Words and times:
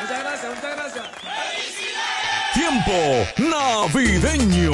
Muchas 0.00 0.20
gracias, 0.20 0.54
muchas 0.54 0.76
gracias. 0.76 1.04
Tiempo 2.54 3.50
navideño. 3.50 4.72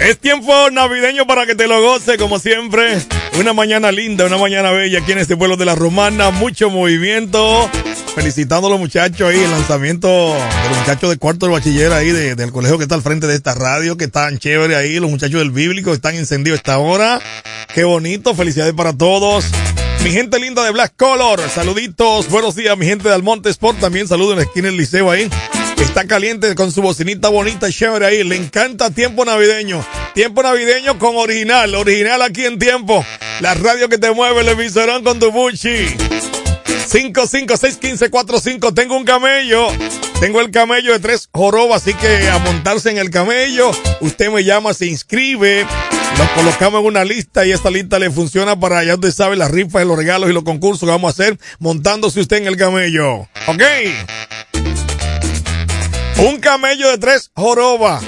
Es 0.00 0.18
tiempo 0.18 0.70
navideño 0.70 1.26
para 1.26 1.46
que 1.46 1.54
te 1.54 1.66
lo 1.66 1.80
goce, 1.80 2.18
como 2.18 2.38
siempre. 2.38 2.98
Una 3.38 3.52
mañana 3.52 3.90
linda, 3.90 4.26
una 4.26 4.36
mañana 4.36 4.70
bella 4.70 5.00
aquí 5.00 5.12
en 5.12 5.18
este 5.18 5.36
pueblo 5.36 5.56
de 5.56 5.64
la 5.64 5.74
Romana. 5.74 6.30
Mucho 6.30 6.70
movimiento. 6.70 7.70
Felicitando 8.14 8.68
a 8.68 8.70
los 8.70 8.78
muchachos 8.78 9.28
ahí, 9.28 9.40
el 9.40 9.50
lanzamiento 9.50 10.08
de 10.08 10.68
los 10.68 10.78
muchachos 10.78 11.10
de 11.10 11.16
cuarto 11.16 11.46
de 11.46 11.52
bachiller 11.52 11.92
ahí 11.92 12.12
del 12.12 12.52
colegio 12.52 12.78
que 12.78 12.84
está 12.84 12.94
al 12.94 13.02
frente 13.02 13.26
de 13.26 13.34
esta 13.34 13.54
radio, 13.54 13.96
que 13.96 14.04
están 14.04 14.38
chévere 14.38 14.76
ahí. 14.76 15.00
Los 15.00 15.10
muchachos 15.10 15.40
del 15.40 15.50
bíblico 15.50 15.92
están 15.92 16.14
encendidos 16.14 16.58
esta 16.58 16.78
hora. 16.78 17.20
Qué 17.74 17.82
bonito, 17.82 18.34
felicidades 18.34 18.74
para 18.74 18.92
todos. 18.92 19.46
Mi 20.04 20.12
gente 20.12 20.38
linda 20.38 20.62
de 20.62 20.70
Black 20.70 20.92
Color, 20.98 21.40
saluditos, 21.48 22.28
buenos 22.28 22.54
días, 22.54 22.76
mi 22.76 22.84
gente 22.84 23.08
de 23.08 23.14
Almonte 23.14 23.48
Sport, 23.48 23.80
también 23.80 24.06
saludo 24.06 24.32
en 24.32 24.36
la 24.36 24.44
esquina 24.44 24.68
del 24.68 24.76
liceo 24.76 25.10
ahí. 25.10 25.30
Está 25.78 26.06
caliente 26.06 26.54
con 26.54 26.70
su 26.70 26.82
bocinita 26.82 27.30
bonita, 27.30 27.72
chévere 27.72 28.04
ahí. 28.04 28.22
Le 28.22 28.36
encanta 28.36 28.90
tiempo 28.90 29.24
navideño. 29.24 29.82
Tiempo 30.12 30.42
navideño 30.42 30.98
con 30.98 31.16
original. 31.16 31.74
Original 31.74 32.20
aquí 32.20 32.44
en 32.44 32.58
tiempo. 32.58 33.02
La 33.40 33.54
radio 33.54 33.88
que 33.88 33.96
te 33.96 34.10
mueve, 34.12 34.42
el 34.42 34.48
emisorón 34.48 35.02
con 35.04 35.18
tu 35.18 35.32
buchi. 35.32 35.86
5561545. 36.92 38.74
Tengo 38.74 38.96
un 38.96 39.04
camello. 39.04 39.68
Tengo 40.20 40.40
el 40.40 40.50
camello 40.50 40.92
de 40.92 40.98
tres 40.98 41.30
jorobas, 41.32 41.82
así 41.82 41.94
que 41.94 42.28
a 42.28 42.38
montarse 42.40 42.90
en 42.90 42.98
el 42.98 43.08
camello. 43.10 43.70
Usted 44.00 44.30
me 44.30 44.44
llama, 44.44 44.74
se 44.74 44.86
inscribe. 44.86 45.66
Lo 46.18 46.34
colocamos 46.34 46.80
en 46.80 46.86
una 46.86 47.04
lista 47.04 47.44
y 47.44 47.52
esta 47.52 47.70
lista 47.70 47.98
le 47.98 48.10
funciona 48.10 48.58
para, 48.58 48.84
ya 48.84 48.94
usted 48.94 49.10
sabe, 49.10 49.36
las 49.36 49.50
rifas, 49.50 49.84
los 49.84 49.96
regalos 49.96 50.30
y 50.30 50.32
los 50.32 50.44
concursos 50.44 50.80
que 50.80 50.92
vamos 50.92 51.08
a 51.08 51.12
hacer 51.22 51.38
montándose 51.58 52.20
usted 52.20 52.36
en 52.36 52.46
el 52.46 52.56
camello. 52.56 53.28
¿Ok? 53.46 53.62
Un 56.18 56.38
camello 56.38 56.90
de 56.90 56.98
tres 56.98 57.30
jorobas. 57.34 58.04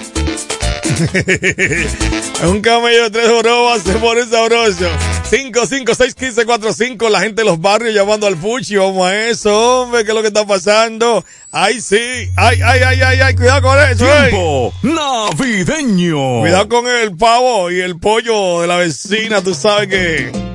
un 2.45 2.61
camello 2.61 3.05
de 3.05 3.11
tres 3.11 3.29
jorobas 3.29 3.83
se 3.83 3.93
pone 3.95 4.25
sabroso. 4.27 4.89
5, 5.29 5.67
5, 5.67 5.95
6, 5.95 6.15
15, 6.15 6.47
4, 6.47 6.73
5. 6.73 7.09
La 7.09 7.21
gente 7.21 7.43
de 7.43 7.49
los 7.49 7.61
barrios 7.61 7.93
llamando 7.93 8.29
al 8.29 8.37
Puchi. 8.37 8.77
Vamos 8.77 9.09
a 9.09 9.29
eso, 9.29 9.83
hombre. 9.83 10.05
¿Qué 10.05 10.11
es 10.11 10.15
lo 10.15 10.23
que 10.23 10.29
está 10.29 10.47
pasando? 10.47 11.25
Ay, 11.51 11.81
sí. 11.81 12.31
Ay, 12.37 12.61
ay, 12.65 12.81
ay, 12.87 13.01
ay, 13.03 13.21
ay. 13.21 13.35
Cuidado 13.35 13.63
con 13.63 13.77
eso, 13.77 14.07
Tiempo 14.07 14.73
navideño. 14.83 16.41
Cuidado 16.41 16.69
con 16.69 16.87
el 16.87 17.17
pavo 17.17 17.73
y 17.73 17.81
el 17.81 17.99
pollo 17.99 18.61
de 18.61 18.69
la 18.69 18.77
vecina. 18.77 19.43
Tú 19.43 19.53
sabes 19.53 19.89
que 19.89 20.46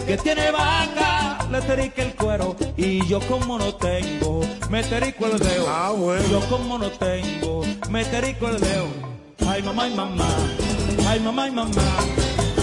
El 0.00 0.06
que 0.06 0.16
tiene 0.16 0.50
vaca 0.50 1.46
le 1.50 1.60
terique 1.60 2.02
el 2.02 2.14
cuero. 2.14 2.56
Y 2.76 3.06
yo 3.06 3.20
como 3.20 3.58
no 3.58 3.74
tengo, 3.74 4.40
me 4.70 4.82
terico 4.82 5.26
el 5.26 5.38
dedo. 5.38 5.66
Ah, 5.68 5.92
bueno. 5.96 6.24
Yo 6.30 6.40
como 6.48 6.78
no 6.78 6.90
tengo, 6.90 7.62
me 7.90 8.04
terico 8.04 8.48
el 8.48 8.60
dedo. 8.60 8.86
Ay 9.46 9.62
mamá 9.62 9.88
y 9.88 9.94
mamá, 9.94 10.28
ay 11.08 11.20
mamá 11.20 11.48
y 11.48 11.50
mamá, 11.50 11.82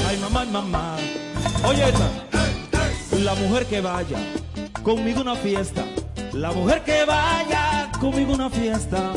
ay 0.07 0.17
mamá 0.17 0.45
y 0.45 0.51
mamá. 0.51 0.95
Oye 1.65 1.83
esta, 1.83 2.09
la 3.19 3.35
mujer 3.35 3.65
que 3.65 3.81
vaya 3.81 4.17
conmigo 4.83 5.21
una 5.21 5.35
fiesta, 5.35 5.83
la 6.33 6.51
mujer 6.51 6.83
que 6.83 7.03
vaya 7.03 7.91
conmigo 7.99 8.31
a 8.31 8.35
una 8.35 8.49
fiesta, 8.49 9.11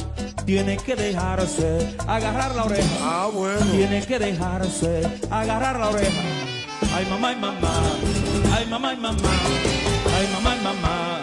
tiene 0.45 0.79
que 0.79 0.97
dejarse 0.97 1.97
agarrar 2.09 2.55
la 2.57 2.65
oreja. 2.65 2.89
Ah, 3.03 3.31
bueno. 3.33 3.61
Tiene 3.71 4.05
que 4.05 4.19
dejarse 4.19 5.03
agarrar 5.31 5.79
la 5.79 5.91
oreja. 5.91 6.23
Ay 6.93 7.07
mamá 7.07 7.33
y 7.33 7.37
mamá, 7.37 7.73
ay 8.57 8.67
mamá 8.67 8.93
y 8.93 8.97
mamá, 8.97 9.33
ay 10.17 10.27
mamá 10.33 10.57
y 10.57 10.61
mamá. 10.65 11.21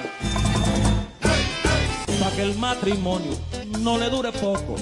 Para 2.20 2.36
que 2.36 2.42
el 2.42 2.58
matrimonio 2.58 3.34
no 3.80 3.98
le 3.98 4.10
dure 4.10 4.32
poco, 4.32 4.76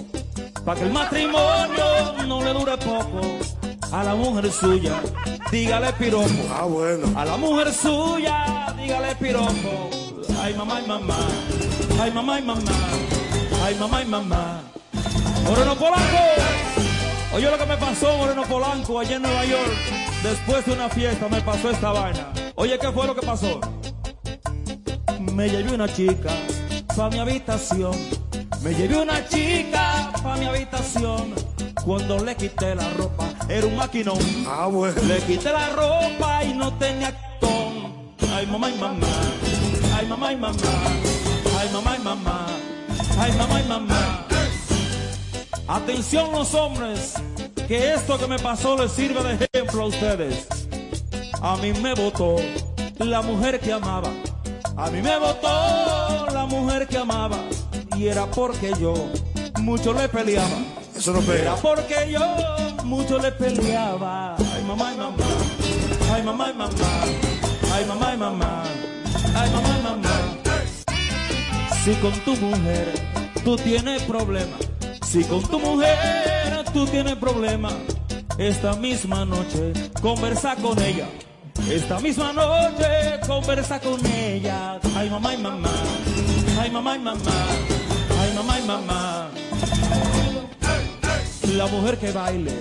para 0.64 0.80
que 0.80 0.86
el 0.86 0.94
matrimonio 0.94 2.14
no 2.28 2.44
le 2.44 2.54
dure 2.54 2.78
poco, 2.78 3.22
a 3.92 4.04
la 4.04 4.16
mujer 4.16 4.52
suya, 4.52 5.02
dígale 5.52 5.92
piropo. 5.94 6.44
Ah, 6.54 6.66
bueno. 6.66 7.08
A 7.20 7.26
la 7.26 7.38
mujer 7.38 7.74
suya, 7.74 8.74
dígale 8.78 9.16
piropo. 9.16 9.90
Ay 10.42 10.54
mamá 10.54 10.82
y 10.82 10.88
mamá, 10.88 11.18
ay 12.02 12.12
mamá 12.12 12.40
y 12.40 12.44
mamá, 12.44 12.72
ay 13.66 13.76
mamá 13.76 14.02
y 14.02 14.06
mamá. 14.06 14.62
Moreno 15.44 15.76
Polanco, 15.76 16.24
oye 17.36 17.52
lo 17.52 17.58
que 17.58 17.66
me 17.66 17.78
pasó, 17.78 18.18
Moreno 18.18 18.44
Polanco, 18.44 19.00
allá 19.00 19.18
en 19.18 19.22
Nueva 19.22 19.46
York. 19.46 19.74
Después 20.24 20.66
de 20.66 20.72
una 20.74 20.90
fiesta 20.90 21.28
me 21.28 21.42
pasó 21.42 21.70
esta 21.70 21.92
vaina. 21.92 22.32
Oye, 22.56 22.80
¿qué 22.80 22.92
fue 22.92 23.06
lo 23.06 23.16
que 23.16 23.22
pasó? 23.22 23.60
Me 25.34 25.50
llevé 25.50 25.74
una 25.74 25.92
chica 25.92 26.32
pa' 26.96 27.10
mi 27.10 27.20
habitación. 27.20 27.94
Me 28.62 28.74
llevé 28.74 28.98
una 28.98 29.28
chica 29.28 30.12
pa' 30.24 30.38
mi 30.38 30.46
habitación. 30.46 31.36
Cuando 31.84 32.24
le 32.24 32.36
quité 32.36 32.74
la 32.74 32.90
ropa, 32.92 33.28
era 33.50 33.68
un 33.68 33.76
maquinón. 33.76 34.18
Ah, 34.48 34.68
bueno. 34.68 35.00
Le 35.06 35.18
quité 35.20 35.52
la 35.52 35.70
ropa 35.70 36.44
y 36.44 36.54
no 36.54 36.74
tenía 36.78 37.12
ton. 37.40 38.16
Ay, 38.34 38.48
mamá 38.48 38.70
y 38.70 38.78
mamá. 38.80 39.08
Ay, 39.96 40.08
mamá 40.08 40.32
y 40.32 40.36
mamá. 40.38 40.58
Ay, 41.60 41.70
mamá 41.72 41.96
y 41.96 42.00
mamá. 42.02 42.48
Ay, 43.20 43.32
mamá 43.34 43.62
y 43.62 43.68
mamá. 43.68 44.25
Atención 45.68 46.32
los 46.32 46.54
hombres, 46.54 47.14
que 47.68 47.94
esto 47.94 48.18
que 48.20 48.28
me 48.28 48.38
pasó 48.40 48.78
les 48.78 48.92
sirve 48.92 49.22
de 49.24 49.48
ejemplo 49.52 49.84
a 49.84 49.86
ustedes. 49.88 50.48
A 51.42 51.56
mí 51.58 51.74
me 51.74 51.94
votó 51.96 52.36
la 53.00 53.22
mujer 53.22 53.60
que 53.60 53.74
amaba. 53.74 54.10
A 54.78 54.90
mí 54.92 55.02
me 55.02 55.18
votó 55.18 56.28
la 56.32 56.46
mujer 56.46 56.88
que 56.88 56.98
amaba. 56.98 57.38
Y 57.98 58.08
era 58.08 58.26
porque 58.28 58.74
yo 58.80 58.94
mucho 59.62 59.94
le 59.94 60.08
peleaba. 60.08 60.58
Eso 60.96 61.14
no 61.14 61.20
Era 61.34 61.56
pega. 61.56 61.56
porque 61.58 62.12
yo 62.12 62.20
mucho 62.84 63.18
le 63.18 63.32
peleaba. 63.32 64.36
Ay, 64.38 64.64
mamá 64.68 64.94
y 64.94 64.98
mamá. 64.98 65.18
Ay, 66.14 66.24
mamá 66.24 66.50
y 66.52 66.54
mamá. 66.54 66.74
Ay, 67.74 67.86
mamá 67.86 68.14
y 68.14 68.18
mamá. 68.18 68.64
Ay, 69.36 69.50
mamá 69.50 69.78
y 69.80 69.84
mamá. 69.84 70.10
Si 71.84 71.94
con 71.96 72.12
tu 72.22 72.36
mujer 72.38 72.94
tú 73.44 73.56
tienes 73.58 74.02
problema, 74.04 74.58
si 75.06 75.24
con 75.24 75.42
tu 75.44 75.60
mujer 75.60 76.66
tú 76.74 76.86
tienes 76.86 77.16
problema, 77.16 77.70
esta 78.38 78.74
misma 78.74 79.26
noche 79.26 79.74
conversa 80.02 80.56
con 80.56 80.82
ella. 80.82 81.08
Esta 81.70 82.00
misma 82.00 82.34
noche 82.34 83.20
conversa 83.26 83.80
con 83.80 84.06
ella. 84.06 84.80
Ay, 84.96 85.10
mamá 85.10 85.34
y 85.34 85.38
mamá. 85.38 85.72
Ay, 86.60 86.70
mamá 86.70 86.96
y 86.96 87.00
mamá. 87.00 87.32
Ay, 88.20 88.34
mamá 88.36 88.60
y 88.60 88.64
mamá. 88.68 89.30
La 91.54 91.68
mujer 91.68 91.98
que 91.98 92.12
baile 92.12 92.52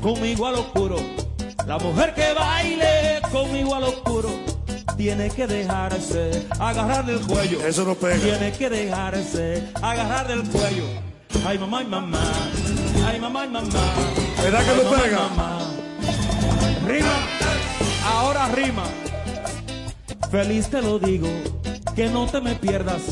conmigo 0.00 0.46
al 0.46 0.54
oscuro. 0.54 0.96
La 1.66 1.78
mujer 1.78 2.14
que 2.14 2.32
baile 2.32 3.20
conmigo 3.32 3.74
al 3.74 3.84
oscuro. 3.84 4.30
Tiene 4.96 5.30
que 5.30 5.46
dejarse 5.46 6.46
agarrar 6.58 7.04
del 7.06 7.20
cuello. 7.20 7.64
Eso 7.66 7.84
no 7.84 7.94
pega. 7.94 8.16
Tiene 8.16 8.52
que 8.52 8.70
dejarse 8.70 9.68
agarrar 9.82 10.26
del 10.28 10.42
cuello. 10.48 11.07
Ay, 11.46 11.58
mamá 11.58 11.82
y 11.82 11.86
mamá. 11.86 12.18
Ay, 13.06 13.20
mamá 13.20 13.44
y 13.44 13.48
mamá. 13.48 13.68
¿Verdad 14.42 14.64
que 14.64 14.70
Ay, 14.70 14.80
no 14.84 14.90
pega? 15.02 15.18
mamá. 15.28 15.58
Rima. 16.86 17.14
Ahora 18.06 18.48
rima. 18.48 18.84
Feliz 20.30 20.68
te 20.68 20.82
lo 20.82 20.98
digo, 20.98 21.28
que 21.94 22.08
no 22.08 22.26
te 22.26 22.40
me 22.40 22.54
pierdas. 22.54 23.02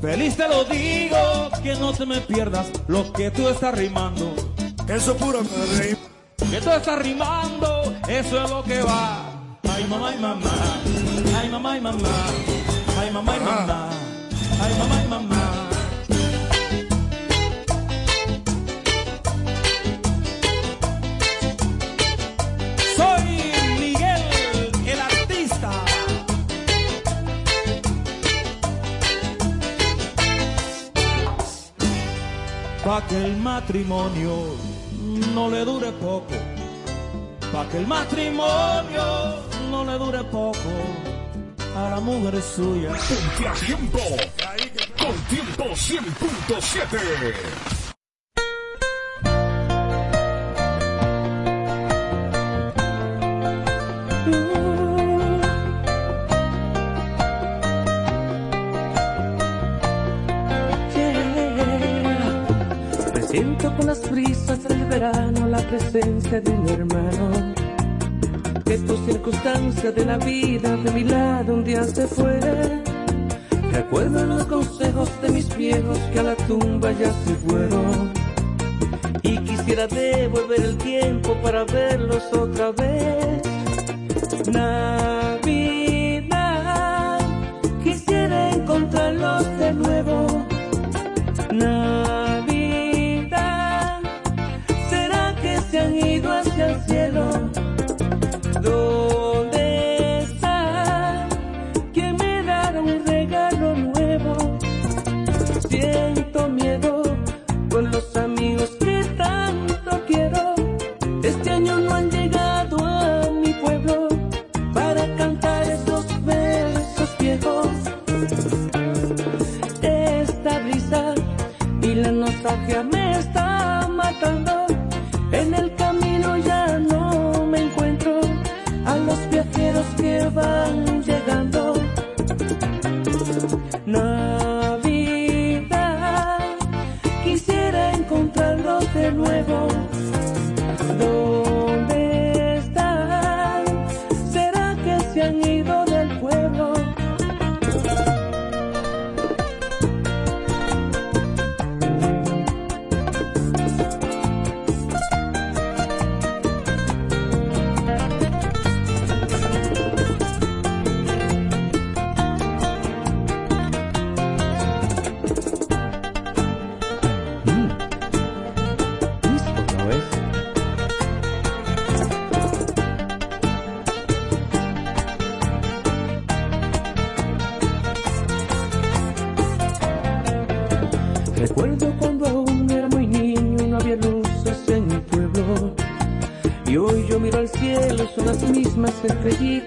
Feliz 0.00 0.36
te 0.36 0.48
lo 0.48 0.64
digo, 0.64 1.16
que 1.62 1.74
no 1.76 1.92
te 1.92 2.06
me 2.06 2.20
pierdas. 2.20 2.66
Lo 2.86 3.12
que 3.12 3.30
tú 3.30 3.48
estás 3.48 3.74
rimando, 3.76 4.34
Eso 4.88 5.12
es 5.12 5.18
puro 5.18 5.40
rey. 5.78 5.96
que 6.50 6.60
tú 6.60 6.70
estás 6.70 6.98
rimando, 7.00 7.94
eso 8.08 8.44
es 8.44 8.50
lo 8.50 8.62
que 8.62 8.82
va. 8.82 9.18
Ay, 9.68 9.84
mamá 9.88 10.14
y 10.14 10.18
mamá. 10.18 10.50
Ay, 11.40 11.48
mamá 11.48 11.76
y 11.76 11.80
mamá. 11.80 12.08
Ay, 13.00 13.10
mamá 13.10 13.36
y 13.36 13.40
Ajá. 13.40 13.60
mamá. 13.66 13.88
Ay, 14.62 14.74
mamá 14.78 15.02
y 15.04 15.08
mamá. 15.08 15.59
Pa' 32.90 33.06
que 33.06 33.24
el 33.24 33.36
matrimonio 33.36 34.56
no 35.32 35.48
le 35.48 35.64
dure 35.64 35.92
poco. 35.92 36.34
Pa' 37.52 37.68
que 37.68 37.78
el 37.78 37.86
matrimonio 37.86 39.36
no 39.70 39.84
le 39.84 39.96
dure 39.96 40.24
poco. 40.24 40.72
A 41.76 41.90
la 41.90 42.00
mujer 42.00 42.42
suya. 42.42 42.88
Ponte 42.88 43.46
a 43.46 43.52
tiempo. 43.52 44.00
Con 44.98 45.14
tiempo 45.28 45.66
100.7. 45.66 47.79
presencia 65.70 66.40
de 66.40 66.50
un 66.50 66.68
hermano. 66.68 67.54
Que 68.64 68.76
por 68.78 68.96
circunstancia 69.06 69.92
de 69.92 70.04
la 70.04 70.18
vida 70.18 70.76
de 70.76 70.90
mi 70.90 71.04
lado 71.04 71.54
un 71.54 71.64
día 71.64 71.84
se 71.84 72.06
fue. 72.08 72.40
Recuerdo 73.72 74.26
los 74.26 74.44
consejos 74.46 75.08
de 75.22 75.28
mis 75.30 75.56
viejos 75.56 75.98
que 76.12 76.18
a 76.18 76.22
la 76.24 76.34
tumba 76.48 76.90
ya 76.92 77.12
se 77.24 77.34
fueron. 77.46 78.12
Y 79.22 79.38
quisiera 79.38 79.86
devolver 79.86 80.60
el 80.60 80.76
tiempo 80.76 81.34
para 81.42 81.64
verlos 81.64 82.24
otra 82.32 82.72
vez. 82.72 83.42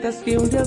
Estrellitas 0.10 0.22
que 0.22 0.63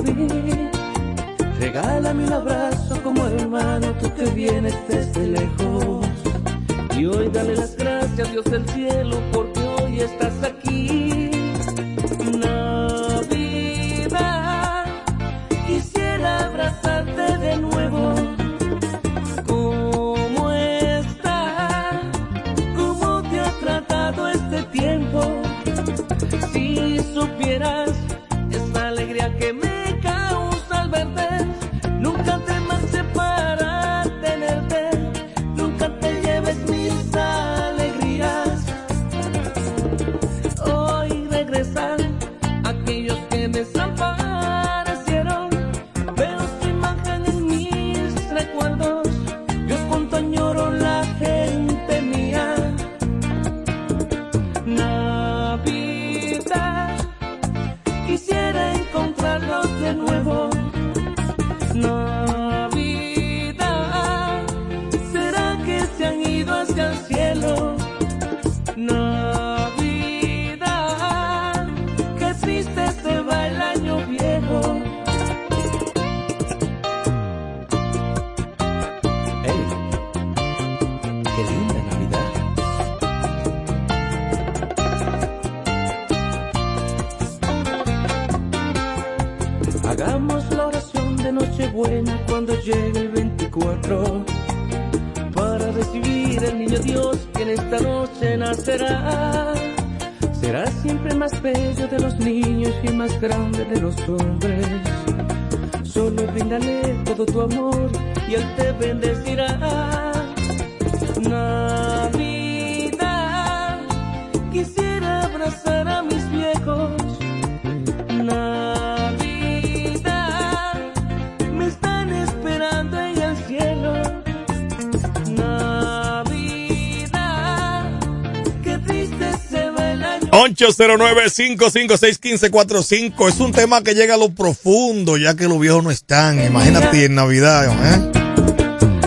809-556-1545. 130.56 133.28
Es 133.28 133.40
un 133.40 133.52
tema 133.52 133.82
que 133.82 133.94
llega 133.94 134.14
a 134.14 134.18
lo 134.18 134.30
profundo, 134.30 135.16
ya 135.16 135.34
que 135.36 135.48
los 135.48 135.60
viejos 135.60 135.84
no 135.84 135.90
están. 135.90 136.44
Imagínate 136.44 137.04
en 137.04 137.14
Navidad, 137.14 137.66
¿eh? 137.66 137.70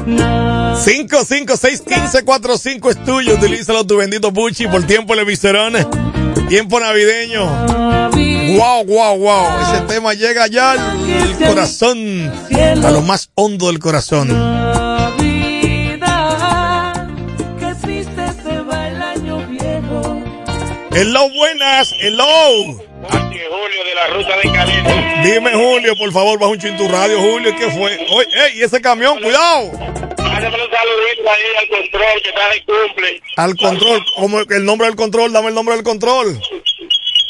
556-1545 0.06 2.90
es 2.90 3.04
tuyo. 3.04 3.36
Utilízalo 3.36 3.86
tu 3.86 3.98
bendito 3.98 4.34
Puchi 4.34 4.68
por 4.68 4.88
tiempo 4.88 5.14
Levicerón. 5.16 5.74
Tiempo 6.48 6.80
navideño. 6.80 7.46
Wow, 8.58 8.86
wow, 8.86 9.18
wow. 9.18 9.46
Ese 9.62 9.82
tema 9.88 10.14
llega 10.14 10.48
ya 10.48 10.72
al 10.72 11.38
corazón, 11.48 12.32
a 12.84 12.92
lo 12.92 13.02
más 13.02 13.30
hondo 13.36 13.68
del 13.68 13.80
corazón. 13.80 14.30
Hello, 20.92 21.30
buenas. 21.30 21.94
Hello. 22.00 22.26
Aquí 23.10 23.40
Julio 23.50 23.84
de 23.86 23.96
la 23.96 24.08
ruta 24.08 24.38
de 24.38 24.52
Caliente. 24.52 24.94
Dime, 25.24 25.52
Julio, 25.54 25.96
por 25.96 26.12
favor, 26.12 26.40
baja 26.40 26.52
un 26.52 26.60
chin 26.60 26.78
tu 26.78 26.88
radio, 26.88 27.20
Julio. 27.20 27.56
¿Qué 27.58 27.70
fue? 27.70 28.06
Oye, 28.12 28.28
ey, 28.46 28.62
ese 28.62 28.82
camión, 28.82 29.20
cuidado. 29.22 29.72
Mándame 29.72 30.58
un 30.64 30.72
saludito 30.72 31.30
ahí 31.30 31.44
al 31.60 31.68
control 31.68 32.22
que 32.24 32.30
está 32.30 32.50
de 32.50 32.64
cumple. 32.66 33.22
Al 33.38 33.56
control, 33.56 34.06
como 34.16 34.40
el 34.40 34.66
nombre 34.66 34.88
del 34.88 34.96
control, 34.96 35.32
dame 35.32 35.50
el 35.50 35.56
nombre 35.56 35.76
del 35.76 35.84
control. 35.84 36.40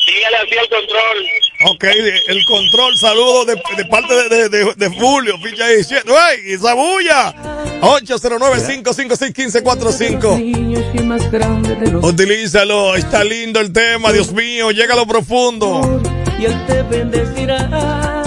Dígale 0.10 0.38
así 0.38 0.58
al 0.58 0.70
control. 0.70 1.28
Ok, 1.66 1.84
el 2.28 2.46
control, 2.46 2.98
saludo 2.98 3.46
de, 3.46 3.56
de 3.78 3.86
parte 3.86 4.14
de, 4.16 4.30
de, 4.30 4.50
de, 4.50 4.74
de 4.76 4.88
Julio, 4.90 5.38
ficha 5.44 5.66
ahí. 5.66 5.76
¡Ey, 5.82 6.54
esa 6.54 6.74
bulla! 6.74 7.36
809-556-1545. 7.82 10.38
Niños 10.40 10.84
y 10.94 11.00
más 11.04 11.30
grande 11.32 11.76
de 11.76 11.92
los 11.92 12.04
Utilízalo, 12.04 12.96
está 12.96 13.24
lindo 13.24 13.60
el 13.60 13.72
tema, 13.72 14.12
Dios 14.12 14.32
mío, 14.34 14.72
llega 14.72 14.94
a 14.94 14.98
lo 14.98 15.06
profundo. 15.06 16.02
y 16.40 16.46
él 16.46 16.66
te 16.68 16.82
bendecirá. 16.84 18.19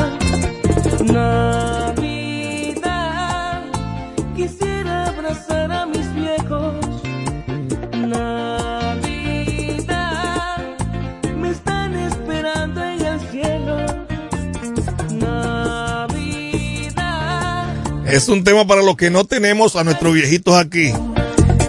Es 18.13 18.29
un 18.29 18.45
tema 18.45 18.67
para 18.67 18.83
los 18.83 18.95
que 18.95 19.09
no 19.09 19.25
tenemos 19.25 19.75
a 19.75 19.85
nuestros 19.85 20.13
viejitos 20.13 20.55
aquí. 20.55 20.93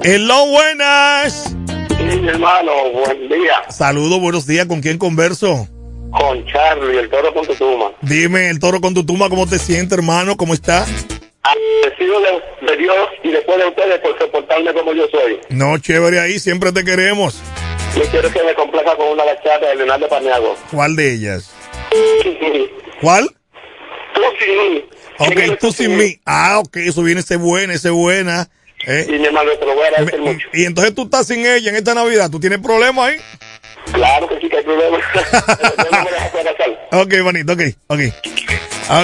Hello, 0.04 0.46
buenas. 0.48 1.56
Sí, 1.88 2.04
mi 2.20 2.28
hermano, 2.28 2.72
buen 2.92 3.30
día. 3.30 3.64
Saludos, 3.70 4.20
buenos 4.20 4.46
días, 4.46 4.66
¿con 4.66 4.82
quién 4.82 4.98
converso? 4.98 5.70
Con 6.12 6.46
Charlie, 6.48 6.98
el 6.98 7.10
toro 7.10 7.34
con 7.34 7.48
tu 7.48 7.56
tuma. 7.56 7.94
Dime, 8.02 8.50
el 8.50 8.60
toro 8.60 8.82
con 8.82 8.94
tu 8.94 9.06
tumba, 9.06 9.30
¿cómo 9.30 9.48
te 9.48 9.58
sientes, 9.58 9.98
hermano? 9.98 10.36
¿Cómo 10.36 10.54
estás? 10.54 10.90
Agradecido 11.44 12.20
de, 12.20 12.68
de 12.74 12.78
Dios 12.78 13.08
y 13.24 13.30
después 13.30 13.58
de 13.60 13.66
ustedes 13.68 14.00
por 14.02 14.20
soportarme 14.20 14.74
como 14.74 14.94
yo 14.94 15.08
soy. 15.12 15.40
No, 15.48 15.78
chévere 15.78 16.20
ahí, 16.20 16.40
siempre 16.40 16.74
te 16.74 16.84
queremos. 16.84 17.40
Yo 17.96 18.02
quiero 18.12 18.30
que 18.30 18.44
me 18.44 18.54
complaza 18.54 18.98
con 18.98 19.08
una 19.14 19.24
bachata 19.24 19.66
de 19.70 19.76
Leonardo 19.78 20.10
Paniago. 20.10 20.58
¿Cuál 20.72 20.98
de 20.98 21.14
ellas? 21.14 21.54
Tú 21.90 22.30
¿Cuál? 23.00 23.30
sin 24.40 24.58
mí. 24.74 24.84
Ok, 25.20 25.58
tú 25.60 25.72
sin 25.72 25.98
mí. 25.98 26.20
Ah, 26.26 26.60
ok, 26.60 26.78
eso 26.78 27.04
viene, 27.04 27.22
ese 27.22 27.36
buena, 27.38 27.74
ese 27.74 27.90
buena. 27.90 28.50
¿eh? 28.86 29.06
Y 29.08 29.12
mi 29.14 29.26
hermano, 29.26 29.52
te 29.60 29.66
lo 29.66 29.76
voy 29.76 29.84
a 29.86 29.88
agradecer 29.88 30.22
Me- 30.22 30.34
mucho. 30.34 30.48
y 30.54 30.66
entonces 30.66 30.94
tú 30.96 31.04
estás 31.04 31.28
sin 31.28 31.46
ella 31.46 31.70
en 31.70 31.76
esta 31.76 31.94
Navidad. 31.94 32.30
¿Tú 32.30 32.40
tienes 32.40 32.60
problemas 32.60 33.10
ahí? 33.10 33.18
Claro 33.92 34.28
que 34.28 34.40
sí 34.40 34.50
que 34.50 34.58
hay 34.58 34.64
problema. 34.64 34.98
no 34.98 36.04
me 36.04 36.12
dejas 36.12 36.36
abrazar. 36.36 36.80
Ok, 36.94 37.14
bonito, 37.24 37.54
ok, 37.54 37.62
ok. 37.88 38.00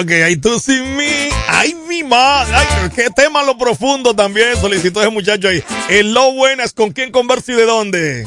Ok, 0.00 0.10
ahí 0.24 0.36
tú 0.36 0.58
sin 0.60 0.96
mí. 0.96 1.28
Ay, 1.48 1.74
mi 1.88 2.02
madre. 2.02 2.54
Ay, 2.54 2.90
qué 2.94 3.08
tema 3.14 3.42
lo 3.42 3.56
profundo 3.56 4.14
también 4.14 4.56
solicitó 4.60 5.00
ese 5.00 5.10
muchacho 5.10 5.48
ahí. 5.48 5.62
El 5.88 6.12
lo 6.12 6.32
buenas, 6.32 6.72
¿con 6.74 6.90
quién 6.92 7.10
conversa 7.10 7.52
y 7.52 7.56
de 7.56 7.64
dónde? 7.64 8.26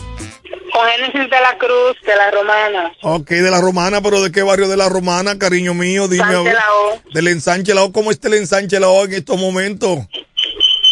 Con 0.73 0.87
Génesis 0.89 1.29
de 1.29 1.39
la 1.39 1.57
Cruz, 1.57 1.95
de 2.05 2.15
la 2.15 2.31
Romana. 2.31 2.91
Ok, 3.03 3.29
de 3.29 3.51
la 3.51 3.61
Romana, 3.61 4.01
pero 4.01 4.21
¿de 4.21 4.31
qué 4.31 4.41
barrio 4.41 4.67
de 4.67 4.75
la 4.77 4.89
Romana, 4.89 5.37
cariño 5.37 5.73
mío? 5.73 6.07
Dime. 6.07 6.23
Sánchez 6.23 6.53
la 6.53 6.73
O. 6.73 7.01
Del 7.13 7.27
ensanche 7.27 7.73
la 7.75 7.83
O, 7.83 7.91
¿cómo 7.91 8.09
está 8.11 8.27
el 8.27 8.35
ensanche 8.35 8.79
la 8.79 8.89
O 8.89 9.05
en 9.05 9.13
estos 9.13 9.39
momentos? 9.39 9.99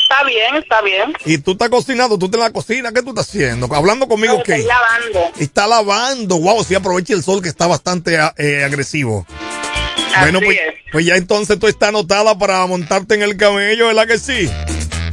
Está 0.04 0.24
bien, 0.26 0.56
está 0.58 0.82
bien. 0.82 1.14
Y 1.26 1.38
tú 1.40 1.54
estás 1.54 1.70
cocinando, 1.70 2.20
tú 2.20 2.26
estás 2.26 2.38
en 2.38 2.44
la 2.44 2.52
cocina, 2.54 2.92
¿qué 2.92 3.02
tú 3.02 3.10
estás 3.10 3.28
haciendo? 3.28 3.74
Hablando 3.74 4.08
conmigo, 4.08 4.38
No, 4.38 4.44
¿qué? 4.44 4.56
Estoy 4.56 4.68
lavando. 4.68 5.32
Está 5.40 5.68
lavando. 5.68 6.38
Wow, 6.38 6.64
sí, 6.64 6.76
aprovecha 6.76 7.14
el 7.14 7.24
sol 7.24 7.42
que 7.42 7.50
está 7.50 7.66
bastante 7.66 8.20
eh, 8.38 8.64
agresivo. 8.64 9.26
bueno, 10.20 10.42
pues, 10.44 10.58
es. 10.60 10.74
pues 10.92 11.06
ya 11.06 11.16
entonces 11.16 11.58
tú 11.58 11.68
estás 11.68 11.90
anotada 11.90 12.38
para 12.38 12.66
montarte 12.68 13.16
en 13.16 13.24
el 13.24 13.36
camello, 13.38 13.88
¿verdad 13.88 14.06
que 14.06 14.20
sí? 14.20 14.52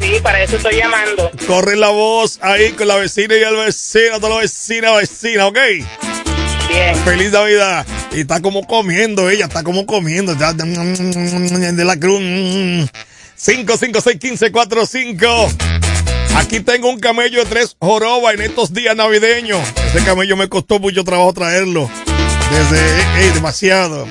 Sí, 0.00 0.18
para 0.22 0.42
eso 0.42 0.56
estoy 0.56 0.76
llamando. 0.76 1.30
Corre 1.46 1.76
la 1.76 1.90
voz 1.90 2.38
ahí 2.42 2.72
con 2.72 2.88
la 2.88 2.96
vecina 2.96 3.36
y 3.36 3.42
el 3.42 3.56
vecino, 3.56 4.20
toda 4.20 4.36
la 4.36 4.40
vecina, 4.42 4.92
vecina, 4.92 5.46
¿ok? 5.46 5.58
Bien. 6.68 6.96
Feliz 7.04 7.32
Navidad. 7.32 7.86
Y 8.12 8.20
está 8.20 8.40
como 8.40 8.66
comiendo 8.66 9.28
ella, 9.30 9.46
está 9.46 9.62
como 9.62 9.86
comiendo. 9.86 10.36
ya, 10.38 10.52
De 10.52 11.84
la 11.84 11.98
cruz. 11.98 12.20
5561545. 13.38 15.48
Aquí 16.36 16.60
tengo 16.60 16.88
un 16.88 17.00
camello 17.00 17.40
de 17.40 17.46
tres 17.46 17.76
jorobas 17.80 18.34
en 18.34 18.42
estos 18.42 18.72
días 18.72 18.94
navideños. 18.94 19.60
Ese 19.88 20.04
camello 20.04 20.36
me 20.36 20.48
costó 20.48 20.78
mucho 20.78 21.02
trabajo 21.04 21.32
traerlo. 21.32 21.90
Desde, 22.50 22.78
ey, 23.24 23.30
demasiado. 23.34 24.06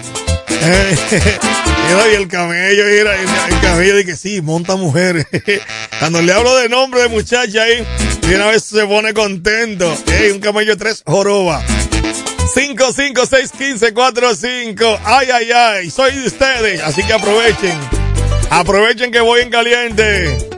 Mira, 1.87 2.07
y 2.11 2.15
el 2.15 2.27
camello, 2.27 2.83
mira, 2.85 3.15
el, 3.15 3.27
el 3.53 3.59
camello 3.61 3.95
dice 3.95 4.05
que 4.05 4.15
sí, 4.17 4.41
monta 4.41 4.75
mujer. 4.75 5.25
Cuando 5.99 6.21
le 6.21 6.33
hablo 6.33 6.53
de 6.57 6.67
nombre 6.67 7.01
de 7.01 7.07
muchacha 7.07 7.63
ahí, 7.63 7.85
una 8.35 8.47
vez 8.47 8.63
se 8.63 8.85
pone 8.85 9.13
contento. 9.13 9.95
Ey, 10.19 10.31
un 10.31 10.39
camello 10.39 10.71
de 10.71 10.77
tres 10.77 11.03
jorobas. 11.05 11.63
5561545. 12.55 14.99
Ay, 15.05 15.27
ay, 15.31 15.51
ay. 15.51 15.91
Soy 15.91 16.13
de 16.13 16.27
ustedes. 16.27 16.81
Así 16.81 17.03
que 17.03 17.13
aprovechen. 17.13 17.77
Aprovechen 18.49 19.11
que 19.11 19.19
voy 19.21 19.41
en 19.41 19.49
caliente. 19.49 20.56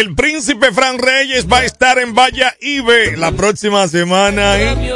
El 0.00 0.14
príncipe 0.14 0.72
Fran 0.72 0.98
Reyes 0.98 1.46
va 1.46 1.58
a 1.58 1.64
estar 1.66 1.98
en 1.98 2.14
Valla 2.14 2.56
Ibe 2.58 3.18
la 3.18 3.32
próxima 3.32 3.86
semana. 3.86 4.58
¿eh? 4.58 4.94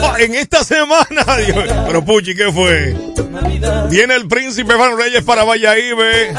Oh, 0.00 0.16
en 0.16 0.36
esta 0.36 0.62
semana, 0.62 1.24
Dios. 1.44 1.68
Pero 1.88 2.04
Puchi, 2.04 2.36
¿qué 2.36 2.52
fue? 2.52 2.96
Viene 3.90 4.14
el 4.14 4.28
príncipe 4.28 4.74
Fran 4.74 4.96
Reyes 4.96 5.24
para 5.24 5.42
Valla 5.42 5.76
Ibe. 5.76 6.32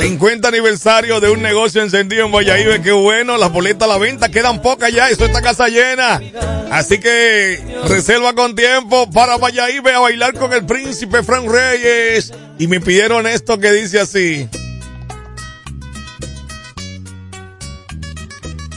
50 0.00 0.48
aniversario 0.48 1.20
de 1.20 1.28
un 1.28 1.42
negocio 1.42 1.82
encendido 1.82 2.24
en 2.24 2.32
Valla 2.32 2.58
Ibe. 2.58 2.80
Qué 2.80 2.92
bueno. 2.92 3.36
Las 3.36 3.52
boletas 3.52 3.82
a 3.82 3.92
la 3.92 3.98
venta 3.98 4.30
quedan 4.30 4.62
pocas 4.62 4.90
ya. 4.90 5.10
Eso 5.10 5.26
está 5.26 5.42
casa 5.42 5.68
llena. 5.68 6.18
Así 6.70 6.98
que 6.98 7.62
reserva 7.88 8.32
con 8.32 8.56
tiempo 8.56 9.10
para 9.10 9.36
Valla 9.36 9.68
Ibe 9.70 9.92
a 9.92 9.98
bailar 9.98 10.32
con 10.32 10.54
el 10.54 10.64
príncipe 10.64 11.22
Fran 11.22 11.46
Reyes. 11.46 12.32
Y 12.58 12.68
me 12.68 12.80
pidieron 12.80 13.26
esto 13.26 13.58
que 13.58 13.70
dice 13.70 14.00
así. 14.00 14.48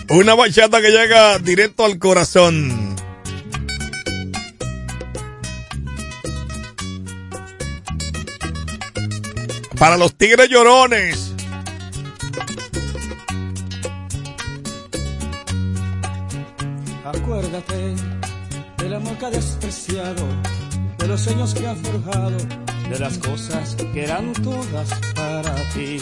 Una 0.09 0.35
bachata 0.35 0.81
que 0.81 0.91
llega 0.91 1.39
directo 1.39 1.83
al 1.83 1.97
corazón. 1.97 2.95
Para 9.79 9.97
los 9.97 10.15
tigres 10.15 10.47
llorones. 10.49 11.33
Acuérdate 17.03 17.95
del 18.77 18.93
amor 18.93 19.17
que 19.17 19.25
ha 19.25 19.29
despreciado, 19.31 20.27
de 20.99 21.07
los 21.07 21.21
sueños 21.21 21.53
que 21.55 21.65
ha 21.65 21.75
forjado, 21.75 22.37
de 22.89 22.99
las 22.99 23.17
cosas 23.17 23.75
que 23.75 24.03
eran 24.03 24.33
todas 24.33 24.89
para 25.15 25.55
ti 25.73 25.97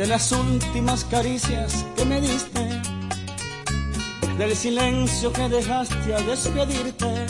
de 0.00 0.06
las 0.06 0.32
últimas 0.32 1.04
caricias 1.04 1.84
que 1.94 2.06
me 2.06 2.22
diste, 2.22 2.80
del 4.38 4.56
silencio 4.56 5.30
que 5.30 5.46
dejaste 5.46 6.14
al 6.14 6.24
despedirte, 6.24 7.26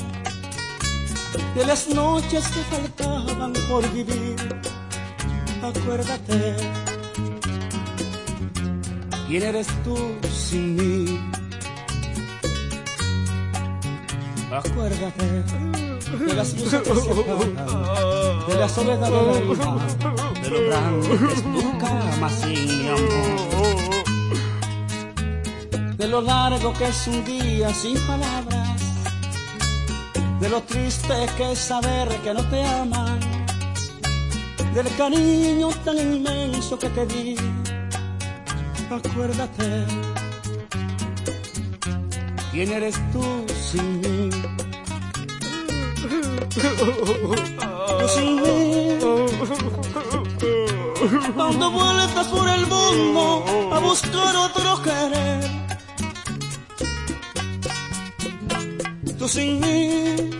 de 1.56 1.66
las 1.66 1.88
noches 1.88 2.46
que 2.46 2.60
faltaban 2.76 3.52
por 3.68 3.82
vivir. 3.92 4.36
Acuérdate, 5.60 6.56
¿quién 9.26 9.42
eres 9.42 9.66
tú 9.82 9.96
sin 10.32 10.76
mí? 10.76 11.18
Acuérdate 14.52 15.89
de 16.18 16.34
las 16.34 16.52
luces. 16.54 16.82
Que 16.82 16.94
se 16.94 17.14
de 18.50 18.58
la 18.58 18.68
soledad 18.68 19.10
del 19.10 19.14
alma, 19.14 19.86
de 20.42 20.50
lo 20.50 20.60
grande 20.66 21.08
que 21.08 21.32
es 21.32 21.42
tu 21.42 21.78
cama 21.78 22.28
sin 22.30 22.88
amor, 22.88 24.04
de 25.96 26.08
lo 26.08 26.20
largo 26.20 26.72
que 26.72 26.86
es 26.88 27.06
un 27.06 27.24
día 27.24 27.72
sin 27.72 27.98
palabras, 28.06 28.80
de 30.40 30.48
lo 30.48 30.60
triste 30.62 31.14
que 31.36 31.52
es 31.52 31.58
saber 31.58 32.08
que 32.22 32.34
no 32.34 32.42
te 32.48 32.64
aman, 32.64 33.20
del 34.74 34.88
cariño 34.96 35.68
tan 35.84 35.98
inmenso 35.98 36.78
que 36.78 36.88
te 36.88 37.06
di. 37.06 37.36
Acuérdate, 38.90 39.86
¿quién 42.50 42.72
eres 42.72 42.96
tú 43.12 43.22
sin 43.70 44.00
mí? 44.00 44.30
Dando 51.36 51.70
vueltas 51.70 52.26
por 52.28 52.48
el 52.48 52.66
mundo 52.66 53.44
a 53.72 53.78
buscar 53.78 54.36
otro 54.36 54.82
querer. 54.82 55.40
Tú 59.18 59.28
sin 59.28 59.60
mí. 59.60 60.30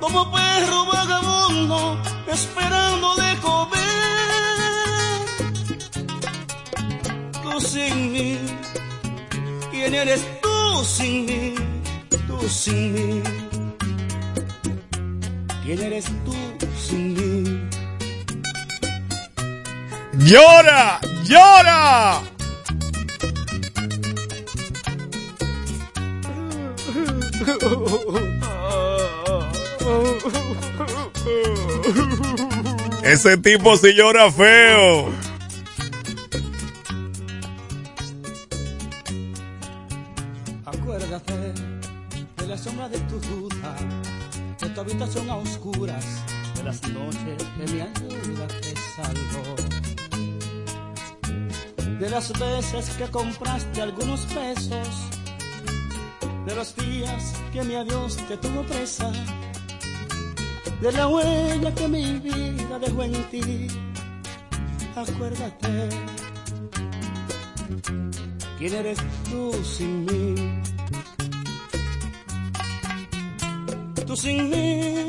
Como 0.00 0.30
perro 0.32 0.86
vagabundo 0.86 2.02
esperando 2.28 3.16
de 3.16 3.36
comer. 3.40 3.80
Tú 7.42 7.60
sin 7.60 8.12
mí. 8.12 8.38
¿Quién 9.70 9.94
eres 9.94 10.40
tú 10.40 10.84
sin 10.84 11.26
mí? 11.26 11.54
Tú 12.26 12.48
sin 12.48 12.94
mí. 12.94 13.39
¿Quién 15.72 15.82
eres 15.82 16.06
tú 16.24 16.34
sin 16.76 17.14
mí? 17.14 17.60
¡Llora! 20.18 20.98
¡Llora! 21.22 22.22
Ese 33.04 33.36
tipo 33.36 33.76
sí 33.76 33.94
llora 33.94 34.28
feo. 34.32 35.10
Acuérdate 40.64 41.52
de 42.38 42.46
la 42.48 42.58
sombra 42.58 42.88
de 42.88 42.98
tu 42.98 43.20
duda, 43.20 43.76
de 44.60 44.68
tu 44.68 44.80
habitación 44.80 45.30
a 45.30 45.36
oscuras, 45.36 46.04
de 46.56 46.62
las 46.64 46.82
noches 46.88 47.42
que 47.56 47.72
me 47.72 47.82
ayuda 47.82 48.46
te 48.48 48.74
salvo. 48.96 49.56
De 51.98 52.10
las 52.10 52.32
veces 52.38 52.90
que 52.96 53.06
compraste 53.08 53.80
algunos 53.80 54.20
pesos, 54.26 54.88
de 56.46 56.54
los 56.54 56.76
días 56.76 57.34
que 57.52 57.62
mi 57.62 57.74
adiós 57.74 58.16
te 58.28 58.36
tuvo 58.36 58.62
presa, 58.64 59.10
de 60.80 60.92
la 60.92 61.08
huella 61.08 61.74
que 61.74 61.88
mi 61.88 62.18
vida 62.18 62.78
dejó 62.78 63.02
en 63.04 63.30
ti. 63.30 63.66
Acuérdate, 64.94 65.88
¿quién 68.58 68.74
eres 68.74 68.98
tú 69.30 69.52
sin 69.64 70.04
mí? 70.04 70.69
Tú 74.10 74.16
sin 74.16 74.50
mí, 74.50 75.06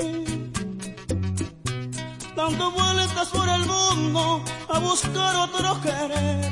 dando 2.35 2.69
vueltas 2.69 3.29
por 3.29 3.49
el 3.49 3.65
mundo 3.65 4.43
a 4.69 4.77
buscar 4.77 5.35
otro 5.37 5.81
querer. 5.81 6.51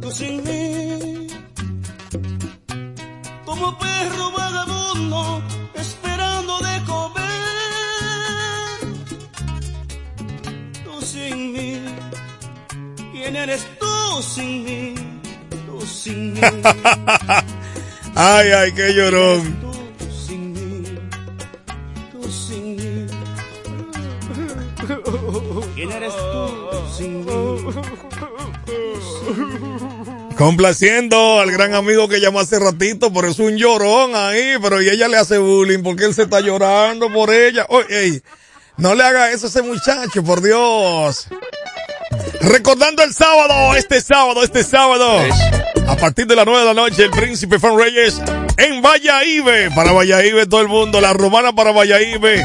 Tú 0.00 0.10
sin 0.10 0.42
mí, 0.42 1.26
como 3.44 3.76
perro 3.76 4.32
vagabundo 4.32 5.42
esperando 5.74 6.58
de 6.58 6.84
comer. 6.86 7.28
Tú 10.84 11.02
sin 11.02 11.52
mí, 11.52 11.82
¿quién 13.12 13.36
eres 13.36 13.66
tú 13.78 14.22
sin 14.22 14.64
mí? 14.64 14.94
Tú 15.66 15.78
sin 15.82 16.32
mí. 16.32 16.40
Ay, 18.20 18.50
ay, 18.50 18.72
qué 18.72 18.92
llorón. 18.94 19.56
¿Quién 25.76 25.92
eres 25.92 26.12
tú 26.16 26.50
sin 26.96 27.24
mí? 27.24 27.28
Complaciendo 30.36 31.38
al 31.38 31.52
gran 31.52 31.74
amigo 31.74 32.08
que 32.08 32.18
llamó 32.20 32.40
hace 32.40 32.58
ratito, 32.58 33.12
por 33.12 33.24
eso 33.24 33.44
un 33.44 33.56
llorón 33.56 34.16
ahí, 34.16 34.54
pero 34.60 34.82
y 34.82 34.88
ella 34.88 35.06
le 35.06 35.16
hace 35.16 35.38
bullying 35.38 35.84
porque 35.84 36.04
él 36.04 36.14
se 36.14 36.22
está 36.22 36.40
llorando 36.40 37.12
por 37.12 37.32
ella. 37.32 37.66
Oye, 37.68 37.86
ey, 37.88 38.22
no 38.78 38.96
le 38.96 39.04
haga 39.04 39.30
eso 39.30 39.46
a 39.46 39.48
ese 39.48 39.62
muchacho, 39.62 40.24
por 40.24 40.42
Dios. 40.42 41.28
Recordando 42.40 43.04
el 43.04 43.14
sábado, 43.14 43.76
este 43.76 44.00
sábado, 44.00 44.42
este 44.42 44.64
sábado, 44.64 45.22
a 45.88 45.96
partir 45.96 46.26
de 46.26 46.36
las 46.36 46.44
nueve 46.44 46.60
de 46.60 46.66
la 46.66 46.74
noche, 46.74 47.04
el 47.04 47.10
príncipe 47.10 47.58
Fan 47.58 47.78
Reyes 47.78 48.20
en 48.58 48.82
Valladolid, 48.82 49.74
para 49.74 49.92
Valladolid 49.92 50.46
todo 50.48 50.60
el 50.60 50.68
mundo, 50.68 51.00
la 51.00 51.14
romana 51.14 51.54
para 51.54 51.72
Valladolid, 51.72 52.42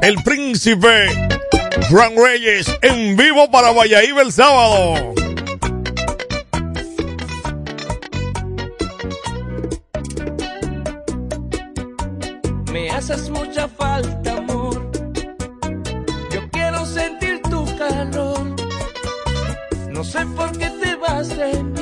el 0.00 0.22
príncipe 0.24 1.06
Fran 1.90 2.14
Reyes 2.16 2.66
en 2.82 3.16
vivo 3.16 3.50
para 3.50 3.72
Valladolid 3.72 4.18
el 4.18 4.32
sábado. 4.32 5.14
Me 12.72 12.90
haces 12.90 13.28
mucha 13.30 13.68
falta, 13.68 14.36
amor. 14.36 14.90
Yo 16.32 16.50
quiero 16.50 16.86
sentir 16.86 17.42
tu 17.42 17.64
calor. 17.76 18.56
No 19.90 20.02
sé 20.02 20.24
por 20.34 20.50
qué 20.56 20.70
te 20.70 20.94
vas 20.96 21.28
de 21.28 21.62
mí. 21.62 21.75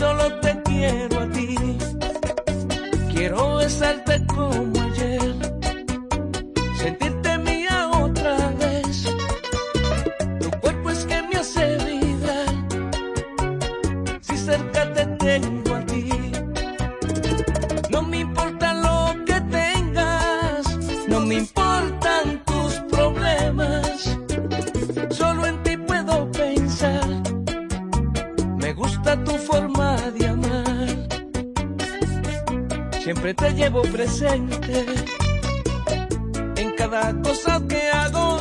Solo 0.00 0.32
te 0.40 0.62
quiero 0.62 1.20
a 1.20 1.26
ti. 1.26 1.56
Quiero 3.12 3.56
besarte 3.56 4.24
como 4.28 4.79
siempre 33.12 33.34
te 33.34 33.52
llevo 33.54 33.82
presente 33.82 34.86
en 36.54 36.70
cada 36.76 37.12
cosa 37.22 37.60
que 37.68 37.90
hago. 37.90 38.38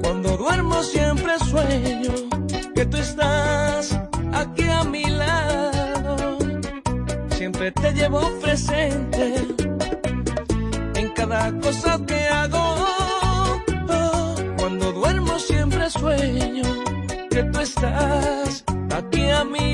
Cuando 0.00 0.36
duermo 0.36 0.80
siempre 0.84 1.32
sueño 1.40 2.12
que 2.72 2.86
tú 2.86 2.96
estás 2.98 3.98
aquí 4.32 4.68
a 4.68 4.84
mi 4.84 5.06
lado. 5.06 6.38
Siempre 7.30 7.72
te 7.72 7.92
llevo 7.94 8.20
presente 8.40 9.44
en 10.94 11.08
cada 11.14 11.50
cosa 11.58 11.98
que 12.06 12.28
hago. 12.28 12.76
Cuando 14.56 14.92
duermo 14.92 15.36
siempre 15.40 15.90
sueño 15.90 16.68
que 17.28 17.42
tú 17.42 17.58
estás 17.58 18.62
aquí 18.88 19.30
a 19.30 19.42
mi 19.42 19.73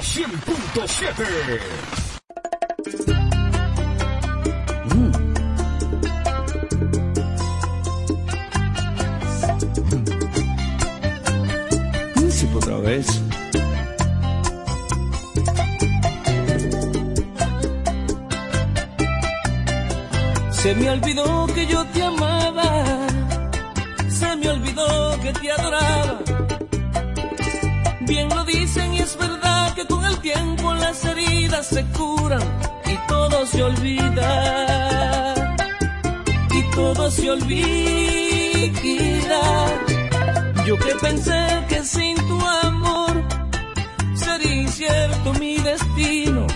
100.7. 0.00 1.60
Mm. 4.94 5.12
Mm, 12.14 12.20
pues, 12.20 12.44
otra 12.54 12.76
vez. 12.78 13.06
Se 20.52 20.74
me 20.74 20.90
olvidó 20.90 21.46
que 21.54 21.66
yo 21.66 21.84
te 21.86 22.02
amaba, 22.04 23.08
se 24.08 24.36
me 24.36 24.48
olvidó 24.48 25.20
que 25.20 25.32
te 25.32 25.50
adoraba 25.50 26.20
Bien 28.12 28.28
lo 28.28 28.44
dicen 28.44 28.92
y 28.92 28.98
es 28.98 29.16
verdad 29.16 29.74
que 29.74 29.86
con 29.86 30.04
el 30.04 30.18
tiempo 30.18 30.74
las 30.74 31.02
heridas 31.02 31.66
se 31.66 31.82
curan 31.96 32.42
y 32.84 32.94
todo 33.08 33.46
se 33.46 33.62
olvida. 33.62 35.34
Y 36.50 36.62
todo 36.74 37.10
se 37.10 37.30
olvida. 37.30 37.80
Yo 40.66 40.76
que 40.78 40.94
pensé 41.00 41.64
que 41.70 41.82
sin 41.84 42.16
tu 42.28 42.38
amor 42.64 43.14
sería 44.14 44.56
incierto 44.56 45.32
mi 45.40 45.56
destino. 45.56 46.46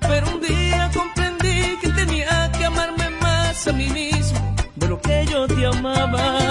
Pero 0.00 0.26
un 0.34 0.40
día 0.40 0.90
comprendí 0.94 1.76
que 1.82 1.88
tenía 1.90 2.50
que 2.56 2.64
amarme 2.64 3.10
más 3.20 3.68
a 3.68 3.72
mí 3.74 3.90
mismo 3.90 4.54
de 4.76 4.88
lo 4.88 4.98
que 5.02 5.26
yo 5.30 5.46
te 5.46 5.66
amaba. 5.66 6.47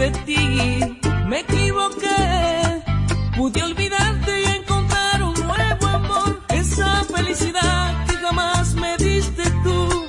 Me 0.00 1.40
equivoqué, 1.40 2.08
pude 3.36 3.62
olvidarte 3.62 4.40
y 4.40 4.44
encontrar 4.46 5.22
un 5.22 5.34
nuevo 5.34 5.86
amor. 5.88 6.40
Esa 6.48 7.04
felicidad 7.04 8.06
que 8.06 8.14
jamás 8.14 8.74
me 8.76 8.96
diste 8.96 9.42
tú. 9.62 10.06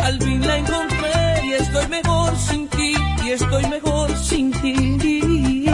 Al 0.00 0.22
fin 0.22 0.46
la 0.46 0.58
encontré 0.58 1.44
y 1.44 1.52
estoy 1.54 1.88
mejor 1.88 2.36
sin 2.36 2.68
ti, 2.68 2.94
y 3.24 3.30
estoy 3.30 3.66
mejor 3.66 4.16
sin 4.16 4.52
ti. 4.60 5.64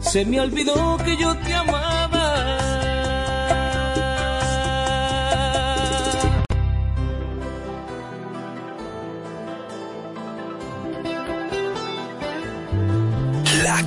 Se 0.00 0.24
me 0.24 0.40
olvidó 0.40 0.96
que 1.04 1.18
yo 1.18 1.36
te 1.36 1.52
amaba. 1.52 1.89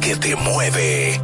Que 0.04 0.16
te 0.18 0.36
mueve. 0.36 1.23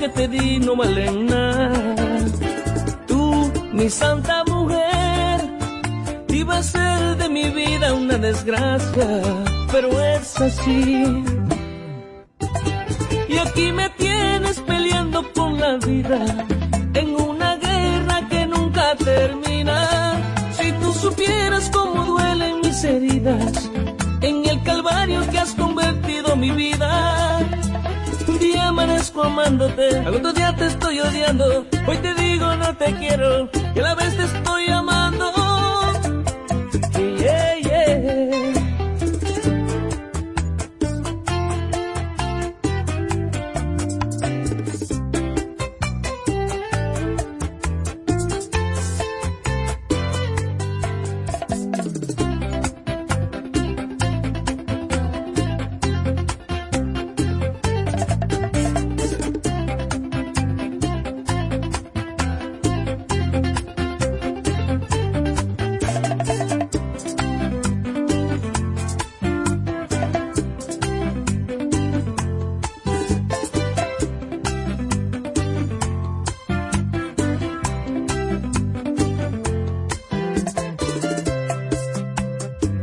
Que 0.00 0.08
te 0.08 0.28
di 0.28 0.58
no 0.58 0.74
valen 0.76 1.26
nada. 1.26 2.24
Tú, 3.06 3.52
mi 3.72 3.90
santa 3.90 4.44
mujer, 4.44 5.38
iba 6.28 6.56
a 6.56 6.62
ser 6.62 7.16
de 7.18 7.28
mi 7.28 7.50
vida 7.50 7.92
una 7.92 8.16
desgracia, 8.16 9.08
pero 9.70 9.88
es 10.14 10.40
así. 10.40 11.04
Y 13.28 13.36
aquí 13.36 13.72
me 13.72 13.90
tienes 13.90 14.58
peleando 14.60 15.30
con 15.34 15.60
la 15.60 15.76
vida 15.76 16.39
amándote, 29.60 29.98
al 29.98 30.14
otro 30.14 30.32
día 30.32 30.54
te 30.56 30.66
estoy 30.66 31.00
odiando. 31.00 31.66
Hoy 31.86 31.98
te 31.98 32.14
digo 32.14 32.56
no 32.56 32.74
te 32.76 32.94
quiero 32.94 33.48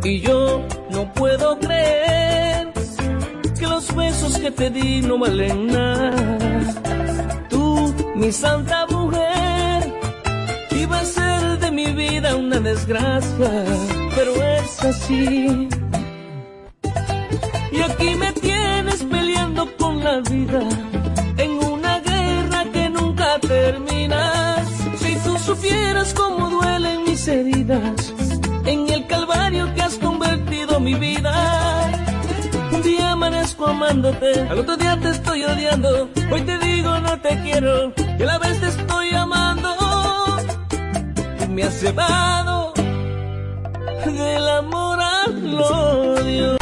Y 0.07 0.21
yo 0.21 0.65
no 0.89 1.13
puedo 1.13 1.59
creer 1.59 2.71
que 3.59 3.67
los 3.67 3.93
besos 3.93 4.37
que 4.39 4.51
te 4.51 4.69
di 4.69 5.01
no 5.01 5.19
valen 5.19 5.67
nada. 5.67 6.37
Tú, 7.49 7.93
mi 8.15 8.31
santa 8.31 8.85
mujer, 8.87 9.99
iba 10.71 10.99
a 11.01 11.03
ser 11.03 11.59
de 11.59 11.71
mi 11.71 11.87
vida 11.87 12.37
una 12.37 12.57
desgracia, 12.61 13.65
pero 14.15 14.31
es 14.55 14.85
así. 14.85 15.67
Y 17.73 17.81
aquí 17.81 18.15
me 18.15 18.31
tienes 18.31 19.03
peleando 19.03 19.67
con 19.75 20.01
la 20.01 20.21
vida 20.21 20.61
en 21.37 21.51
una 21.51 21.99
guerra 21.99 22.63
que 22.71 22.89
nunca 22.89 23.39
termina. 23.41 24.55
Si 25.01 25.15
tú 25.17 25.37
supieras 25.37 26.13
cómo 26.13 26.49
duelen 26.49 27.03
mis 27.03 27.27
heridas 27.27 28.13
en 28.67 28.89
el 28.89 29.07
calvario 29.07 29.73
que 29.73 29.81
has 29.81 29.97
convertido 29.97 30.79
mi 30.79 30.93
vida. 30.95 31.89
Un 32.71 32.81
día 32.83 33.11
amanezco 33.11 33.65
amándote, 33.65 34.41
al 34.41 34.59
otro 34.59 34.75
día 34.75 34.99
te 34.99 35.09
estoy 35.09 35.43
odiando. 35.45 36.09
Hoy 36.31 36.41
te 36.41 36.57
digo 36.59 36.99
no 36.99 37.19
te 37.19 37.41
quiero, 37.41 37.93
y 38.19 38.23
a 38.23 38.25
la 38.25 38.37
vez 38.37 38.59
te 38.59 38.67
estoy 38.67 39.13
amando. 39.13 39.69
Me 41.49 41.63
has 41.63 41.81
llevado 41.81 42.73
del 44.05 44.49
amor 44.49 44.99
al 45.01 45.59
odio. 45.59 46.56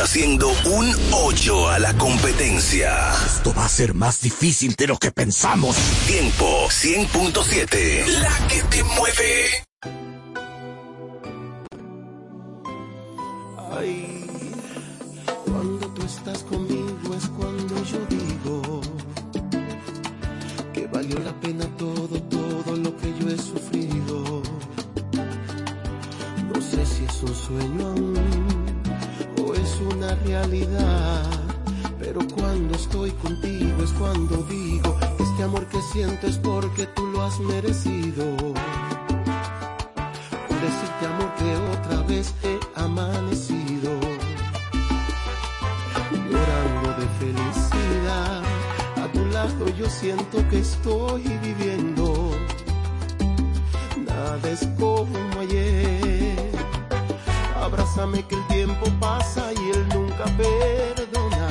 Haciendo 0.00 0.48
un 0.64 0.94
8 1.12 1.68
a 1.68 1.78
la 1.78 1.92
competencia. 1.94 3.12
Esto 3.26 3.52
va 3.54 3.66
a 3.66 3.68
ser 3.68 3.94
más 3.94 4.20
difícil 4.20 4.74
de 4.74 4.86
lo 4.86 4.96
que 4.96 5.10
pensamos. 5.10 5.76
Tiempo 6.06 6.68
100.7. 6.68 8.06
La 8.20 8.48
que 8.48 8.62
te 8.62 8.82
mueve. 8.84 9.66
Ay, 13.78 14.26
cuando 15.44 15.86
tú 15.88 16.02
estás 16.06 16.42
conmigo 16.44 17.14
es 17.16 17.26
cuando 17.28 17.84
yo 17.84 17.98
digo 18.08 18.80
que 20.72 20.86
valió 20.86 21.18
la 21.20 21.32
pena 21.40 21.66
todo, 21.76 22.20
todo 22.22 22.76
lo 22.76 22.96
que 22.96 23.14
yo 23.20 23.28
he 23.28 23.38
sufrido. 23.38 24.42
No 26.52 26.60
sé 26.60 26.86
si 26.86 27.04
es 27.04 27.22
un 27.22 27.34
sueño 27.34 27.89
pero 31.98 32.20
cuando 32.34 32.76
estoy 32.76 33.10
contigo 33.12 33.82
es 33.82 33.90
cuando 33.92 34.36
digo 34.44 34.96
que 35.16 35.22
este 35.24 35.42
amor 35.42 35.66
que 35.66 35.80
siento 35.92 36.26
es 36.28 36.38
porque 36.38 36.86
tú 36.94 37.06
lo 37.06 37.22
has 37.22 37.38
merecido. 37.40 38.36
Por 40.46 40.60
decirte 40.60 41.06
amor 41.06 41.34
que 41.34 41.56
otra 41.78 42.02
vez 42.06 42.32
he 42.44 42.60
amanecido 42.80 43.90
llorando 46.30 46.88
de 47.00 47.06
felicidad. 47.18 48.42
A 49.02 49.12
tu 49.12 49.24
lado 49.26 49.68
yo 49.76 49.90
siento 49.90 50.48
que 50.48 50.60
estoy 50.60 51.22
viviendo. 51.42 52.30
Nada 54.06 54.48
es 54.48 54.66
como 54.78 55.40
ayer. 55.40 56.29
Abrázame 57.60 58.22
que 58.26 58.34
el 58.34 58.46
tiempo 58.48 58.86
pasa 58.98 59.52
y 59.52 59.70
él 59.70 59.88
nunca 59.94 60.24
perdona. 60.36 61.48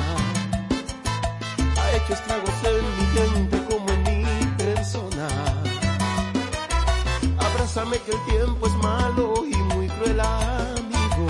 Ha 1.78 1.96
hecho 1.96 2.14
estragos 2.14 2.54
en 2.64 2.84
mi 2.96 3.06
gente 3.18 3.64
como 3.70 3.88
en 3.90 4.02
mi 4.02 4.46
persona. 4.56 5.28
Abrázame 7.38 7.98
que 7.98 8.10
el 8.10 8.24
tiempo 8.24 8.66
es 8.66 8.74
malo 8.82 9.44
y 9.46 9.56
muy 9.74 9.86
cruel 9.88 10.20
amigo. 10.20 11.26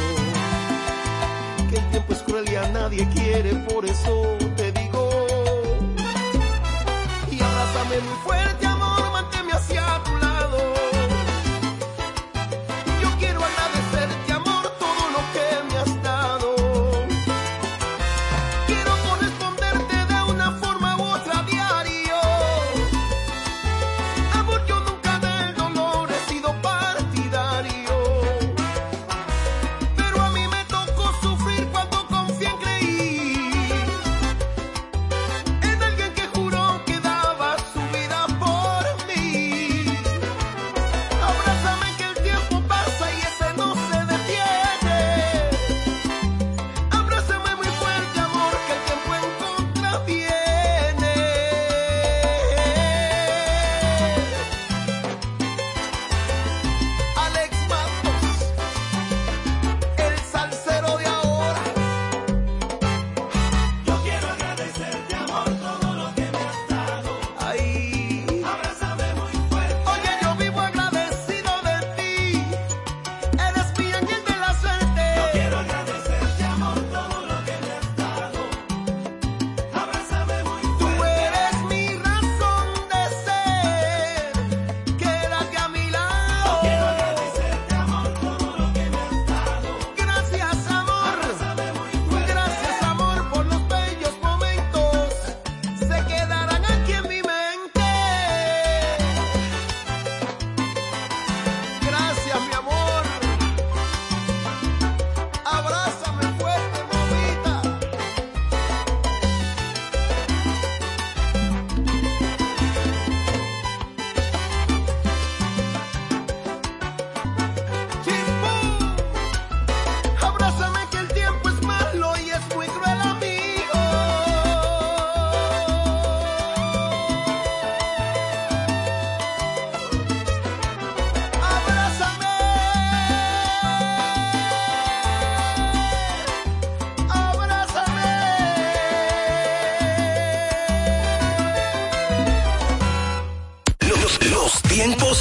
Que 1.68 1.76
el 1.76 1.90
tiempo 1.90 2.12
es 2.12 2.22
cruel 2.22 2.50
y 2.50 2.56
a 2.56 2.68
nadie 2.68 3.08
quiere, 3.10 3.54
por 3.70 3.84
eso 3.84 4.49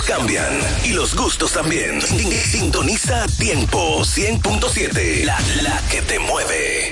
cambian 0.10 0.60
y 0.84 0.94
los 0.94 1.16
gustos 1.16 1.54
también. 1.54 2.02
Sin- 2.02 2.32
Sintoniza 2.32 3.28
Tiempo 3.38 4.02
100.7. 4.04 5.24
La, 5.24 5.38
la 5.62 5.80
que 5.92 6.02
te 6.02 6.18
mueve. 6.18 6.89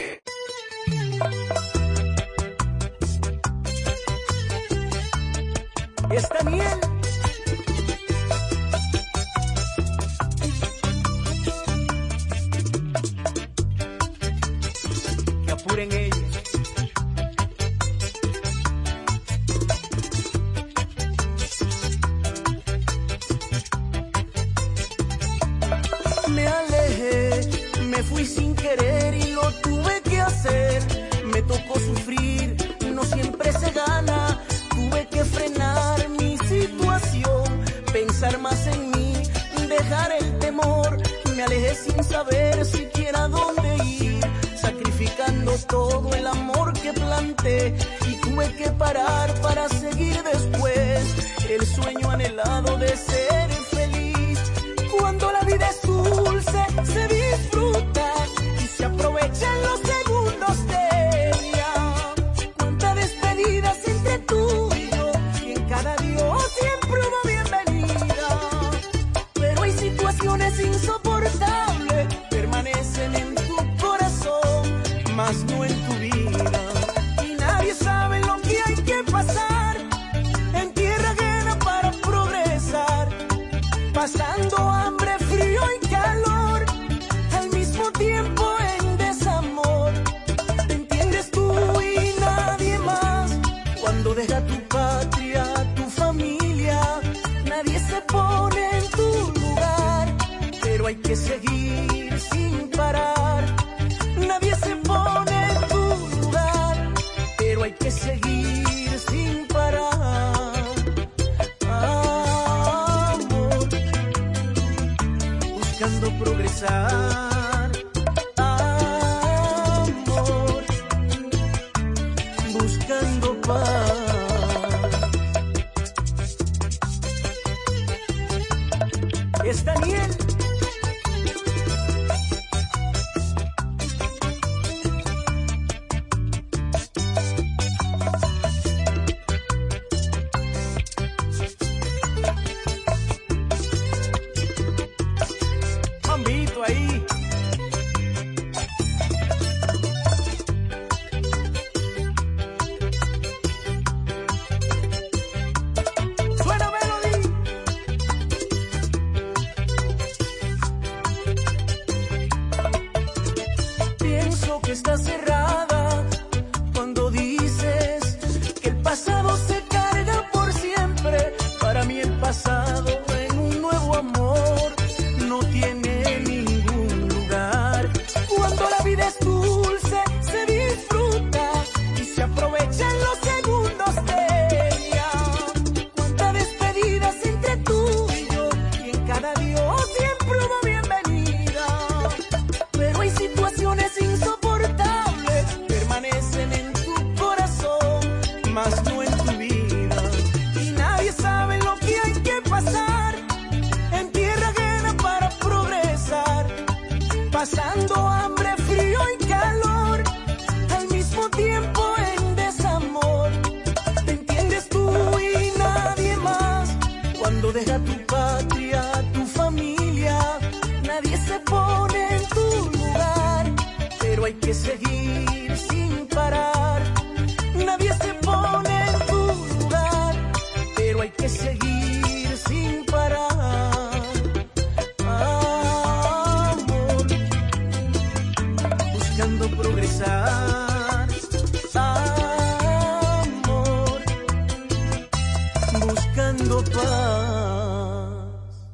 buscando 246.38 246.64
paz. 246.72 248.18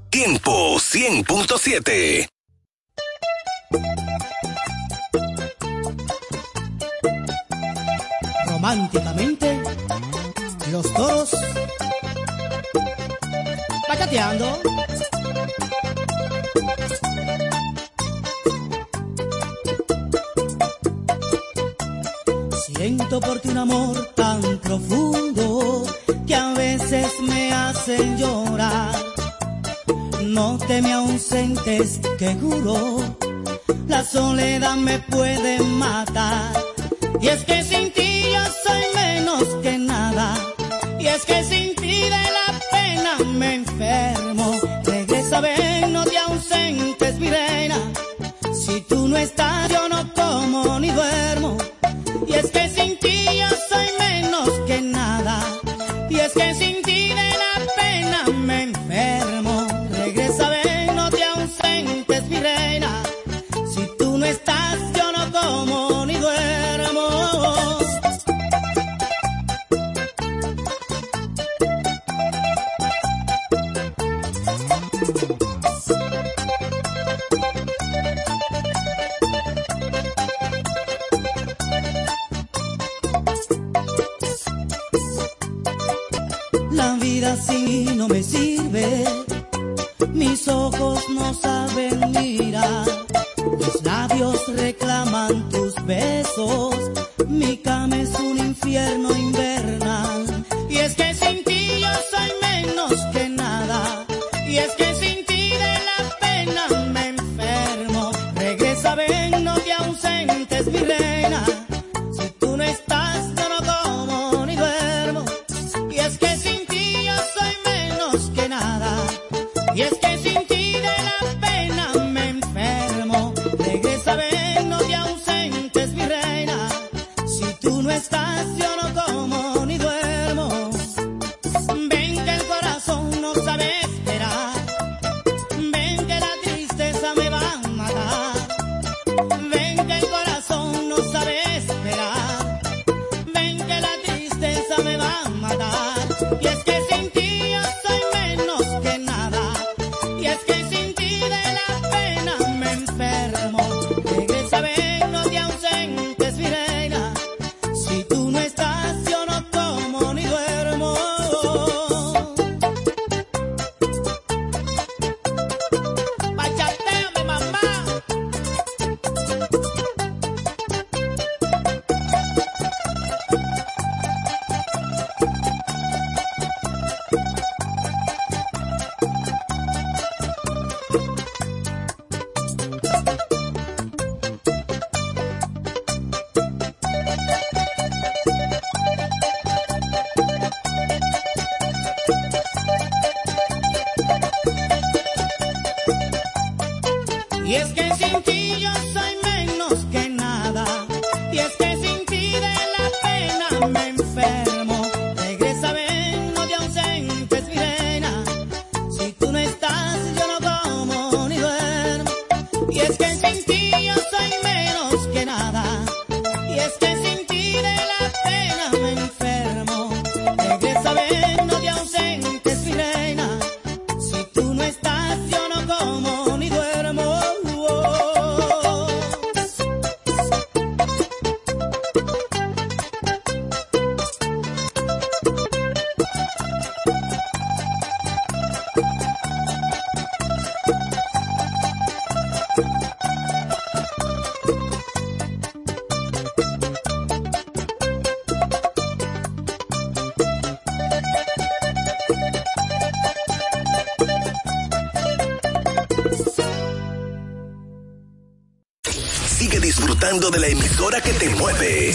Tiempo 0.09 0.76
100.7. 0.76 2.28
Románticamente, 8.47 9.61
los 10.72 10.93
toros 10.93 11.32
bachateando. 13.88 14.59
Siento 22.66 23.20
por 23.22 23.39
ti 23.39 23.49
un 23.49 23.57
amor 23.57 24.12
hacen 27.84 28.17
llorar. 28.17 28.95
No 30.23 30.57
te 30.57 30.81
me 30.81 30.93
ausentes, 30.93 31.99
que 32.17 32.34
juro, 32.36 33.03
la 33.88 34.05
soledad 34.05 34.77
me 34.77 34.99
puede 34.99 35.59
matar. 35.59 36.53
Y 37.19 37.27
es 37.27 37.43
que 37.43 37.61
sin 37.61 37.91
ti 37.91 38.23
yo 38.34 38.43
soy 38.63 38.84
menos 38.95 39.43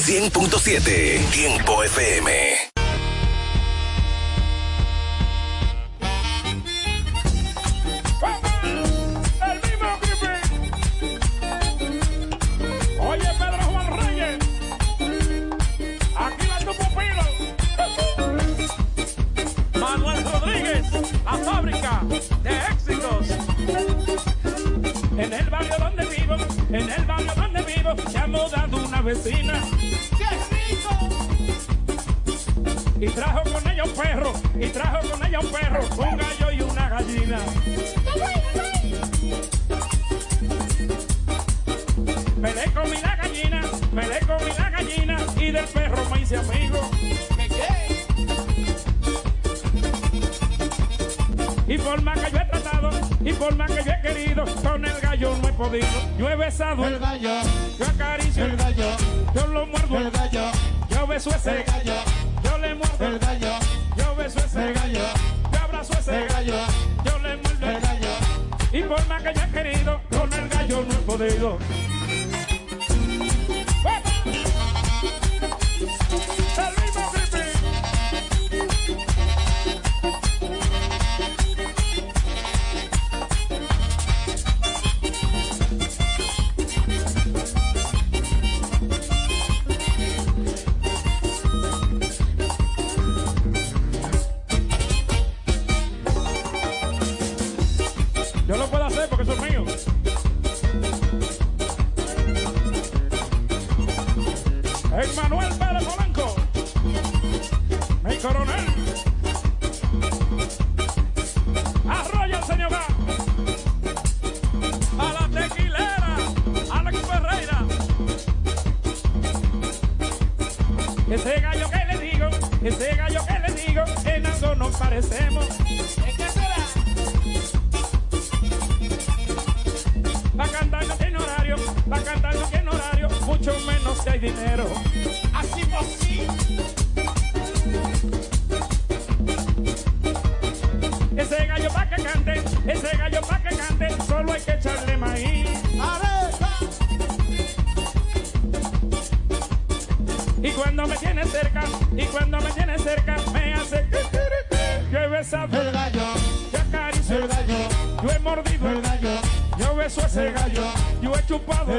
100.7 0.09 1.31
Tiempo 1.31 1.85
FM. 1.85 2.48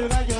El 0.00 0.08
gallo, 0.08 0.39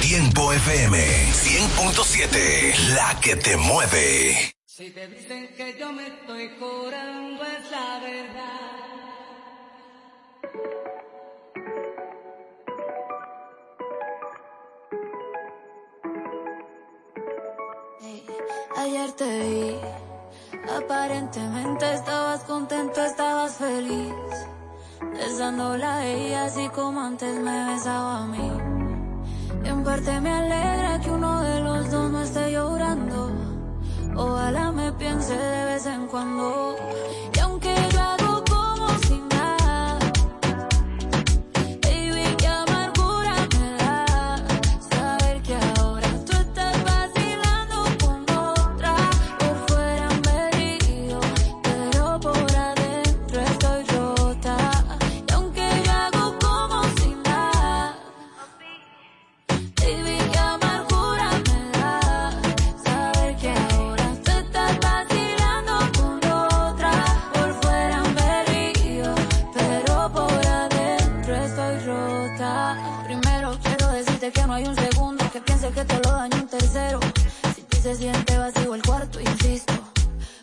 Tiempo 0.00 0.52
FM 0.52 0.98
100.7, 0.98 2.74
la 2.96 3.20
que 3.20 3.36
te 3.36 3.56
mueve. 3.56 4.52
Si 4.66 4.90
te 4.90 5.06
dicen 5.06 5.46
que 5.56 5.78
yo 5.78 5.92
me 5.92 6.08
estoy 6.08 6.48
curando 6.58 7.44
es 7.44 7.70
la 7.70 8.00
verdad. 8.00 8.72
Ayer 18.76 19.12
te 19.12 19.38
vi, 19.38 19.76
aparentemente 20.68 21.94
estabas 21.94 22.40
contento, 22.40 23.04
estabas 23.04 23.54
feliz, 23.54 24.12
besándola 25.12 25.98
a 25.98 26.06
ella 26.06 26.44
así 26.46 26.68
como 26.70 27.00
antes 27.00 27.36
me 27.36 27.72
besaba 27.72 28.24
a 28.24 28.26
mí. 28.26 28.81
En 29.64 29.84
parte 29.84 30.20
me 30.20 30.30
alegra 30.30 31.00
que 31.00 31.10
uno 31.10 31.42
de 31.42 31.60
los 31.60 31.90
dos 31.90 32.10
no 32.10 32.22
esté 32.22 32.52
llorando. 32.52 33.30
Ojalá 34.16 34.72
me 34.72 34.92
piense 34.92 35.34
de 35.36 35.64
vez 35.64 35.86
en 35.86 36.06
cuando. 36.06 36.76
que 75.70 75.84
todo 75.84 76.00
lo 76.10 76.18
daño 76.18 76.36
un 76.38 76.48
tercero. 76.48 76.98
Si 77.54 77.62
ti 77.62 77.76
se 77.76 77.94
siente 77.94 78.36
vacío 78.36 78.74
el 78.74 78.82
cuarto, 78.82 79.20
insisto. 79.20 79.72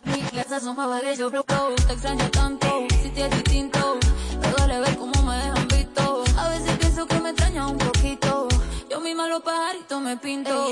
Mi 0.06 0.22
casa 0.22 0.62
suma 0.62 1.02
que 1.02 1.16
yo 1.18 1.30
blow, 1.30 1.44
te 1.88 1.94
extraño 1.94 2.30
tanto. 2.32 2.88
Si 3.02 3.10
te 3.10 3.26
es 3.26 3.32
distinto, 3.32 4.00
te 4.42 4.50
duele 4.52 4.80
ver 4.80 4.98
cómo 4.98 5.22
me 5.24 5.36
dejan 5.36 5.68
visto. 5.68 6.24
A 6.38 6.50
veces 6.50 6.78
pienso 6.78 7.06
que 7.06 7.20
me 7.20 7.30
extraña 7.32 7.68
un 7.68 7.78
poquito. 7.78 8.48
Yo 8.90 9.02
misma 9.02 9.28
los 9.28 9.42
pajaritos 9.42 10.02
me 10.02 10.16
pinto. 10.16 10.72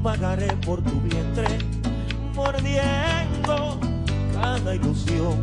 pagaré 0.03 0.47
por 0.57 0.83
tu 0.83 0.99
vientre, 0.99 1.47
mordiendo 2.35 3.79
cada 4.33 4.75
ilusión. 4.75 5.39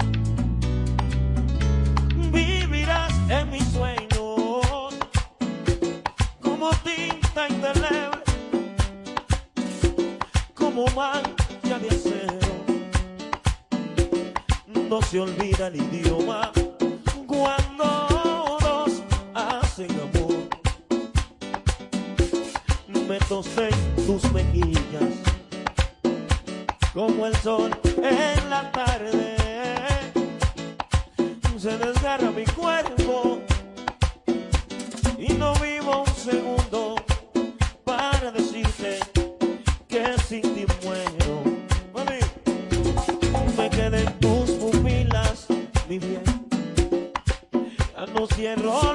Vivirás 2.31 3.13
en 3.31 3.51
mis 3.51 3.65
sueños 3.69 4.95
como 6.43 6.71
tinta 6.85 7.49
indeleble, 7.49 8.23
como 10.55 10.85
mancha 10.89 11.79
de 11.81 11.89
acero. 11.89 12.51
No 14.91 15.01
se 15.01 15.21
olvida 15.21 15.69
el 15.69 15.77
idioma 15.77 16.53
cuando 17.27 18.10
me 23.11 23.19
tosé 23.19 23.71
en 23.71 24.07
tus 24.07 24.23
mejillas, 24.31 25.15
como 26.95 27.27
el 27.27 27.35
sol 27.39 27.77
en 27.97 28.49
la 28.49 28.71
tarde. 28.71 29.35
Se 31.59 31.77
desgarra 31.77 32.31
mi 32.31 32.45
cuerpo 32.45 33.41
y 35.19 35.33
no 35.33 35.53
vivo 35.55 36.05
un 36.07 36.15
segundo 36.15 36.95
para 37.85 38.31
decirte 38.31 39.01
que 39.89 40.17
sin 40.29 40.43
ti 40.43 40.65
muero. 40.85 41.43
Mami, 41.93 42.21
me 43.59 43.71
quedé 43.71 44.05
en 44.05 44.21
tus 44.21 44.53
pupilas, 44.53 45.49
mi 45.89 45.99
bien, 45.99 46.23
ya 47.97 48.07
no 48.07 48.29
cierro. 48.29 48.90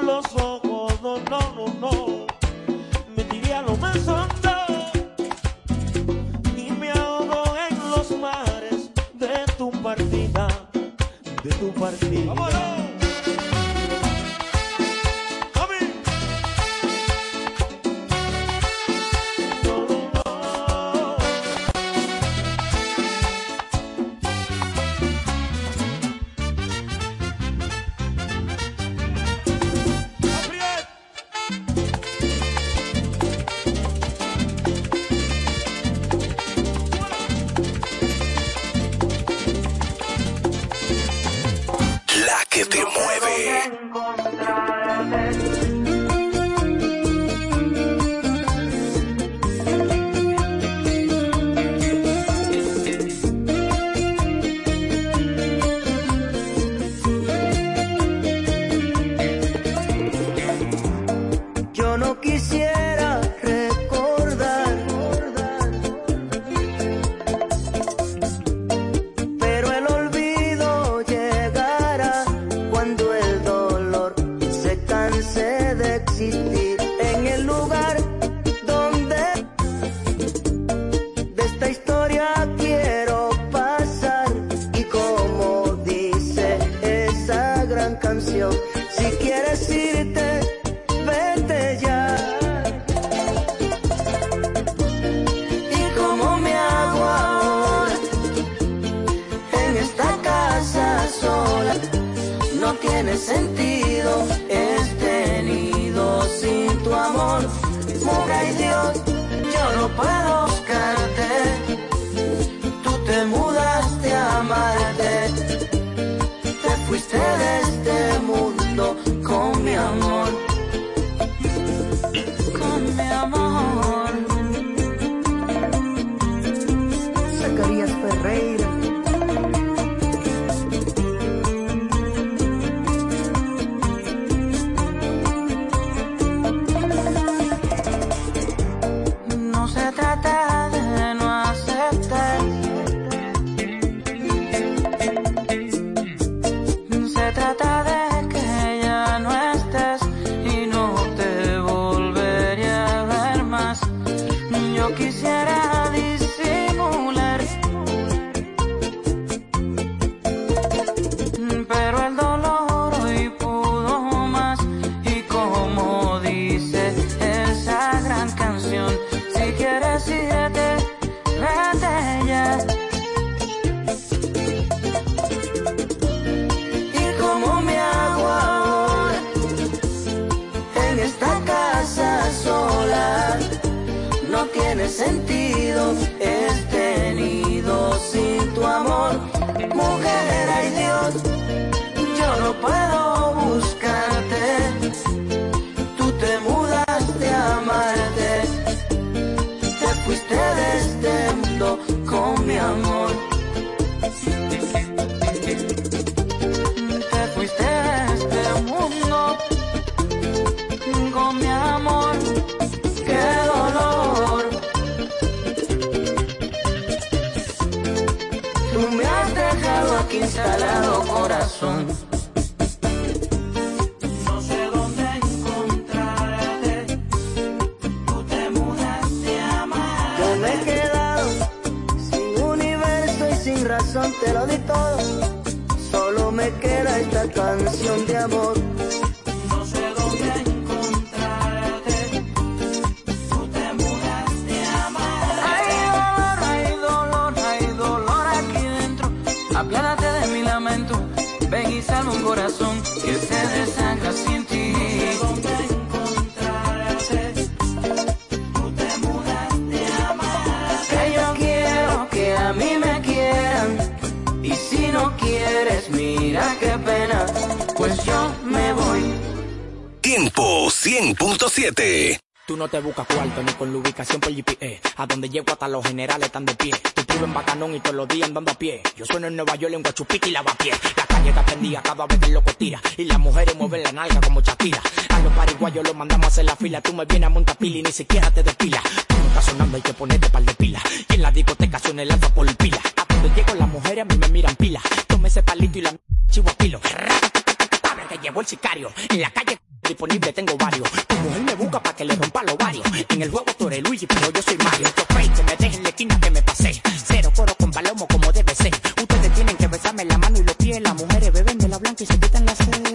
Están 276.35 276.45
de 276.45 276.55
pie. 276.55 276.73
Tú 276.93 277.05
puro 277.05 277.25
en 277.25 277.33
bacanón 277.33 277.75
y 277.75 277.79
todos 277.79 277.95
los 277.95 278.07
días 278.09 278.27
andando 278.27 278.51
a 278.51 278.55
pie. 278.55 278.81
Yo 278.97 279.05
sueno 279.05 279.27
en 279.27 279.37
Nueva 279.37 279.55
York 279.55 279.73
en 279.73 279.81
Guachupita 279.81 280.27
y 280.27 280.31
lavapié. 280.31 280.71
La 280.97 281.05
calle 281.05 281.29
está 281.29 281.45
prendida 281.45 281.81
cada 281.81 282.05
vez 282.05 282.19
que 282.19 282.25
el 282.25 282.33
loco 282.33 282.51
tira. 282.53 282.81
Y 282.97 283.05
las 283.05 283.19
mujeres 283.19 283.55
mueven 283.55 283.83
la 283.83 283.93
nalga 283.93 284.19
como 284.19 284.41
Shakira. 284.41 284.81
A 285.09 285.19
los 285.19 285.31
pariguayos 285.31 285.85
los 285.85 285.95
mandamos 285.95 286.25
a 286.25 286.27
hacer 286.27 286.43
la 286.43 286.57
fila. 286.57 286.81
Tú 286.81 286.93
me 286.93 287.05
vienes 287.05 287.27
a 287.27 287.29
montar 287.29 287.55
pila 287.57 287.77
y 287.77 287.83
ni 287.83 287.91
siquiera 287.93 288.29
te 288.31 288.43
despila. 288.43 288.81
Tú 289.07 289.15
no 289.17 289.27
estás 289.27 289.45
sonando, 289.45 289.77
hay 289.77 289.81
que 289.81 289.93
ponerte 289.93 290.29
par 290.29 290.43
de 290.43 290.53
pila. 290.55 290.81
Y 291.09 291.13
en 291.13 291.21
la 291.21 291.31
discoteca 291.31 291.79
suena 291.79 292.01
el 292.01 292.11
alfa 292.11 292.27
por 292.33 292.53
pila. 292.57 292.81
A 292.97 293.13
donde 293.13 293.29
llego 293.33 293.55
las 293.55 293.69
mujeres 293.69 294.01
a 294.01 294.05
mí 294.05 294.17
me 294.17 294.27
miran 294.27 294.55
pila. 294.57 294.81
Tome 295.07 295.29
ese 295.29 295.41
palito 295.41 295.79
y 295.79 295.83
la 295.83 295.95
chivo 296.29 296.49
a 296.49 296.53
pilo. 296.53 296.81
que 296.81 298.17
llevó 298.21 298.41
el 298.41 298.47
sicario. 298.47 298.91
En 299.09 299.21
la 299.21 299.29
calle 299.29 299.57
disponible 299.87 300.33
tengo 300.33 300.57
varios. 300.57 300.91
Tu 301.07 301.15
mujer 301.15 301.41
me 301.43 301.55
busca 301.55 301.81
para 301.81 301.95
que 301.95 302.03
le 302.03 302.13
rompa 302.13 302.43
los 302.43 302.57
varios. 302.57 302.85
En 303.07 303.21
el 303.21 303.31
juego 303.31 303.45
tú 303.57 303.67
eres 303.67 303.83
Luigi, 303.83 304.05
pero 304.05 304.29
yo 304.33 304.41
soy 304.41 304.57
Mario. 304.57 304.89
Que 305.35 305.43
me 305.43 305.55
dejen 305.57 305.74
que 306.07 306.31
me 306.31 306.41
pasé. 306.41 306.81
Cero 307.05 307.31
coro 307.35 307.53
con 307.55 307.71
palomo 307.71 308.07
como 308.07 308.31
debe 308.31 308.53
ser. 308.55 308.73
Ustedes 308.73 309.33
tienen 309.33 309.57
que 309.57 309.67
besarme 309.67 310.05
la 310.05 310.17
mano 310.17 310.39
y 310.39 310.43
los 310.43 310.55
pies. 310.55 310.81
Las 310.81 310.95
mujeres 310.95 311.31
beben 311.31 311.57
de 311.57 311.67
la 311.67 311.77
blanca 311.77 312.03
y 312.03 312.05
se 312.05 312.19
quitan 312.19 312.45
la 312.45 312.55
sed. 312.55 312.85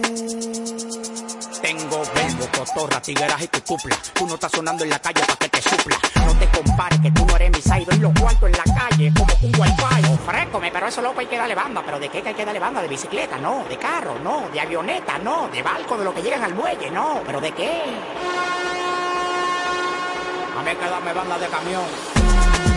Tengo 1.61 2.01
verbo, 2.15 2.47
cotorra, 2.57 3.01
tigueras 3.01 3.41
y 3.41 3.47
tu 3.47 3.61
cupla. 3.61 3.95
Tú 4.13 4.27
no 4.27 4.33
estás 4.35 4.51
sonando 4.51 4.83
en 4.83 4.89
la 4.89 4.99
calle 4.99 5.21
para 5.21 5.35
que 5.35 5.49
te 5.49 5.61
supla. 5.61 5.97
No 6.25 6.33
te 6.37 6.47
compares 6.49 6.99
que 7.01 7.11
tú 7.11 7.25
no 7.25 7.35
eres 7.35 7.51
mi 7.51 7.61
side. 7.61 7.95
Y 7.95 7.99
los 7.99 8.13
cuartos 8.19 8.49
en 8.49 8.57
la 8.57 8.63
calle 8.63 9.13
como 9.13 9.33
un 9.41 9.59
wifi. 9.59 10.13
Ofrécome, 10.13 10.71
pero 10.71 10.87
eso 10.87 11.01
loco 11.01 11.19
hay 11.19 11.27
que 11.27 11.37
darle 11.37 11.55
banda. 11.55 11.81
¿Pero 11.85 11.99
de 11.99 12.09
qué 12.09 12.23
hay 12.25 12.33
que 12.33 12.45
darle 12.45 12.59
banda? 12.59 12.81
¿De 12.81 12.87
bicicleta? 12.87 13.37
No. 13.37 13.63
¿De 13.69 13.77
carro? 13.77 14.17
No. 14.23 14.49
¿De 14.51 14.59
avioneta? 14.59 15.17
No. 15.19 15.49
¿De 15.49 15.61
barco? 15.61 15.97
¿De 15.97 16.03
lo 16.03 16.13
que 16.13 16.21
llegan 16.21 16.43
al 16.43 16.53
muelle? 16.55 16.89
No. 16.91 17.21
¿Pero 17.25 17.39
de 17.39 17.51
qué? 17.51 17.83
A 20.57 20.63
mí 20.63 20.71
que 20.75 20.85
darme 20.85 21.13
banda 21.13 21.37
de 21.39 21.47
camión. 21.47 22.70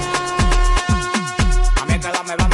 A 2.06 2.22
mí 2.22 2.30
hay 2.32 2.36
que 2.36 2.53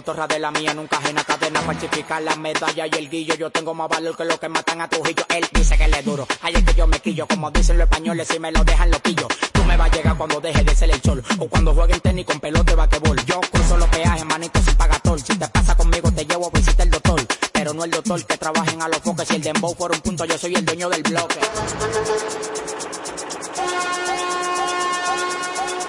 cotorra 0.00 0.26
de 0.26 0.38
la 0.38 0.50
mía 0.50 0.72
nunca 0.72 0.96
ajena 0.96 1.22
cadena 1.24 1.60
falsificar 1.60 2.22
la 2.22 2.34
medalla 2.36 2.86
y 2.86 2.90
el 2.96 3.10
guillo. 3.10 3.34
Yo 3.34 3.50
tengo 3.50 3.74
más 3.74 3.86
valor 3.86 4.16
que 4.16 4.24
los 4.24 4.38
que 4.38 4.48
matan 4.48 4.80
a 4.80 4.88
Trujillo. 4.88 5.26
Él 5.28 5.46
dice 5.52 5.76
que 5.76 5.88
le 5.88 6.02
duro. 6.02 6.26
Ahí 6.40 6.54
es 6.54 6.64
que 6.64 6.72
yo 6.72 6.86
me 6.86 7.00
quillo. 7.00 7.26
Como 7.26 7.50
dicen 7.50 7.76
los 7.76 7.84
españoles, 7.84 8.26
si 8.26 8.38
me 8.38 8.50
lo 8.50 8.64
dejan 8.64 8.90
lo 8.90 8.98
pillo. 9.00 9.28
Tú 9.52 9.62
me 9.64 9.76
vas 9.76 9.90
a 9.90 9.94
llegar 9.94 10.16
cuando 10.16 10.40
deje 10.40 10.64
de 10.64 10.74
ser 10.74 10.90
el 10.90 11.02
sol. 11.02 11.22
O 11.38 11.48
cuando 11.48 11.74
jueguen 11.74 12.00
tenis 12.00 12.24
con 12.24 12.40
pelota 12.40 12.72
de 12.72 12.76
basquetbol. 12.76 13.24
Yo 13.26 13.40
cruzo 13.52 13.76
los 13.76 13.88
peajes, 13.90 14.24
manito 14.24 14.58
sin 14.62 14.74
pagatol. 14.74 15.20
Si 15.20 15.36
te 15.36 15.48
pasa 15.48 15.76
conmigo, 15.76 16.10
te 16.12 16.24
llevo 16.24 16.46
a 16.46 16.50
visitar 16.58 16.86
el 16.86 16.90
doctor. 16.92 17.20
Pero 17.52 17.74
no 17.74 17.84
el 17.84 17.90
doctor 17.90 18.24
que 18.24 18.38
trabajen 18.38 18.80
a 18.80 18.88
los 18.88 19.00
foques. 19.00 19.28
Si 19.28 19.36
el 19.36 19.42
dembow 19.42 19.74
fuera 19.74 19.94
un 19.94 20.00
punto, 20.00 20.24
yo 20.24 20.38
soy 20.38 20.54
el 20.54 20.64
dueño 20.64 20.88
del 20.88 21.02
bloque. 21.02 21.40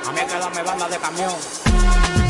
A 0.06 0.12
mí 0.12 0.20
que 0.20 0.38
darme 0.38 0.64
banda 0.64 0.90
de 0.90 0.98
camión. 0.98 2.21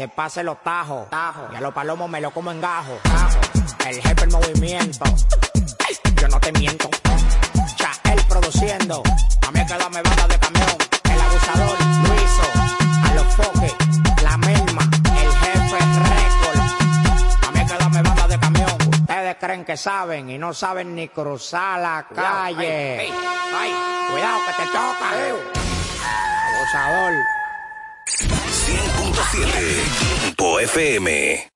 Se 0.00 0.08
pase 0.08 0.42
los 0.42 0.62
tajos. 0.62 1.10
Tajo. 1.10 1.48
Y 1.52 1.56
a 1.56 1.60
los 1.60 1.74
palomos 1.74 2.08
me 2.08 2.22
lo 2.22 2.30
como 2.30 2.50
en 2.50 2.58
gajo. 2.58 2.98
Tajo. 3.02 3.38
El 3.86 4.00
jefe 4.00 4.24
el 4.24 4.30
movimiento. 4.30 5.04
Yo 6.16 6.28
no 6.28 6.40
te 6.40 6.50
miento. 6.52 6.88
Él 8.04 8.20
produciendo. 8.26 9.02
A 9.46 9.50
mí 9.50 9.60
hay 9.60 9.66
que 9.66 9.76
darme 9.76 10.00
banda 10.00 10.26
de 10.26 10.38
camión. 10.38 10.76
El 11.04 11.20
abusador, 11.20 11.78
Luiso. 12.08 12.46
A 13.04 13.14
los 13.14 13.26
foques. 13.34 13.74
La 14.22 14.38
misma. 14.38 14.88
El 15.20 15.32
jefe 15.32 15.78
récord. 16.08 16.60
A 17.46 17.50
mí 17.52 17.58
hay 17.58 17.66
que 17.66 17.76
darme 17.76 18.00
banda 18.00 18.26
de 18.26 18.38
camión. 18.38 18.76
Ustedes 19.02 19.36
creen 19.38 19.64
que 19.66 19.76
saben 19.76 20.30
y 20.30 20.38
no 20.38 20.54
saben 20.54 20.94
ni 20.94 21.08
cruzar 21.08 21.78
la 21.78 22.06
calle. 22.08 23.12
ay, 23.54 23.74
cuidado 24.10 24.38
que 24.46 24.62
te 24.62 24.66
toca. 24.68 25.10
Abusador. 26.56 27.12
100.7 29.20 30.20
Tiempo 30.22 30.60
FM. 30.60 31.50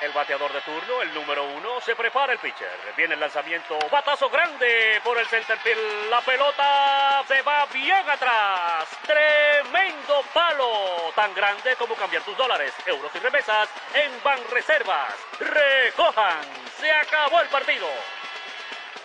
El 0.00 0.12
bateador 0.12 0.52
de 0.52 0.60
turno, 0.62 1.02
el 1.02 1.14
número 1.14 1.44
uno, 1.44 1.80
se 1.84 1.94
prepara 1.94 2.32
el 2.32 2.38
pitcher. 2.38 2.66
Viene 2.96 3.14
el 3.14 3.20
lanzamiento, 3.20 3.78
batazo 3.90 4.30
grande 4.30 4.98
por 5.04 5.18
el 5.18 5.26
centerfield. 5.26 6.08
La 6.10 6.20
pelota 6.22 7.22
se 7.28 7.42
va 7.42 7.66
bien 7.66 8.08
atrás. 8.08 8.88
Tremendo 9.06 10.22
palo, 10.32 11.12
tan 11.14 11.34
grande 11.34 11.76
como 11.78 11.94
cambiar 11.94 12.22
tus 12.22 12.36
dólares, 12.36 12.72
euros 12.86 13.12
y 13.14 13.18
remesas 13.18 13.68
en 13.94 14.10
Banreservas. 14.24 15.14
Recojan, 15.38 16.40
se 16.80 16.90
acabó 16.90 17.40
el 17.42 17.48
partido. 17.48 17.86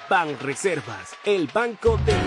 Ban 0.10 0.40
Reservas, 0.40 1.18
el 1.26 1.48
banco 1.48 1.98
de 1.98 2.27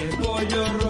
El 0.00 0.89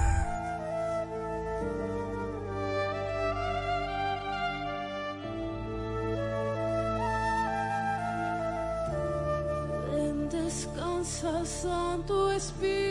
Espírito. 12.35 12.90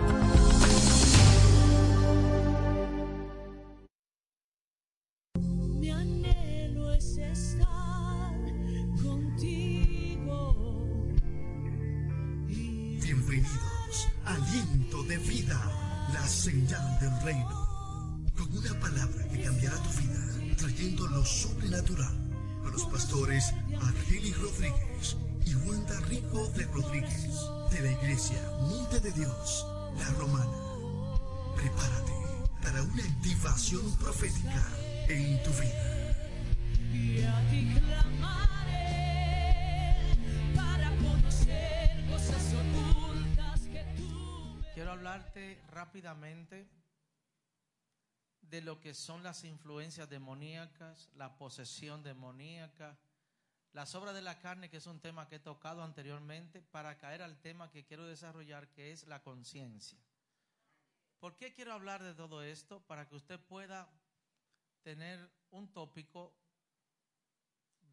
Lo 21.21 21.27
sobrenatural 21.27 22.17
con 22.63 22.71
los 22.71 22.85
pastores 22.85 23.53
Argelis 23.79 24.35
Rodríguez 24.39 25.17
y 25.45 25.53
Wanda 25.53 25.99
Rico 26.09 26.47
de 26.57 26.63
Rodríguez 26.65 27.29
de 27.69 27.79
la 27.79 27.91
iglesia 27.91 28.41
Monte 28.61 28.99
de 28.99 29.11
Dios, 29.11 29.67
la 29.99 30.09
Romana. 30.17 30.57
Prepárate 31.55 32.11
para 32.63 32.81
una 32.81 33.03
activación 33.03 33.95
profética 33.97 34.65
en 35.09 35.43
tu 35.43 35.51
vida. 35.51 36.17
Y 36.91 37.21
a 37.21 37.49
ti 37.51 37.71
clamaré 37.85 39.27
para 40.55 40.89
conocer 40.95 42.03
cosas 42.09 42.53
ocultas 42.55 43.61
que 43.61 43.85
tú 43.95 44.59
Quiero 44.73 44.93
hablarte 44.93 45.61
rápidamente 45.71 46.80
de 48.51 48.61
lo 48.61 48.81
que 48.81 48.93
son 48.93 49.23
las 49.23 49.45
influencias 49.45 50.09
demoníacas, 50.09 51.09
la 51.15 51.37
posesión 51.37 52.03
demoníaca, 52.03 52.99
las 53.71 53.95
obras 53.95 54.13
de 54.13 54.21
la 54.21 54.39
carne, 54.39 54.69
que 54.69 54.75
es 54.77 54.87
un 54.87 54.99
tema 54.99 55.29
que 55.29 55.37
he 55.37 55.39
tocado 55.39 55.81
anteriormente, 55.81 56.61
para 56.61 56.97
caer 56.97 57.21
al 57.21 57.39
tema 57.39 57.71
que 57.71 57.85
quiero 57.85 58.05
desarrollar, 58.05 58.67
que 58.73 58.91
es 58.91 59.07
la 59.07 59.23
conciencia. 59.23 59.97
¿Por 61.21 61.37
qué 61.37 61.53
quiero 61.53 61.71
hablar 61.71 62.03
de 62.03 62.13
todo 62.13 62.43
esto? 62.43 62.81
Para 62.81 63.07
que 63.07 63.15
usted 63.15 63.39
pueda 63.39 63.89
tener 64.83 65.31
un 65.51 65.71
tópico 65.71 66.35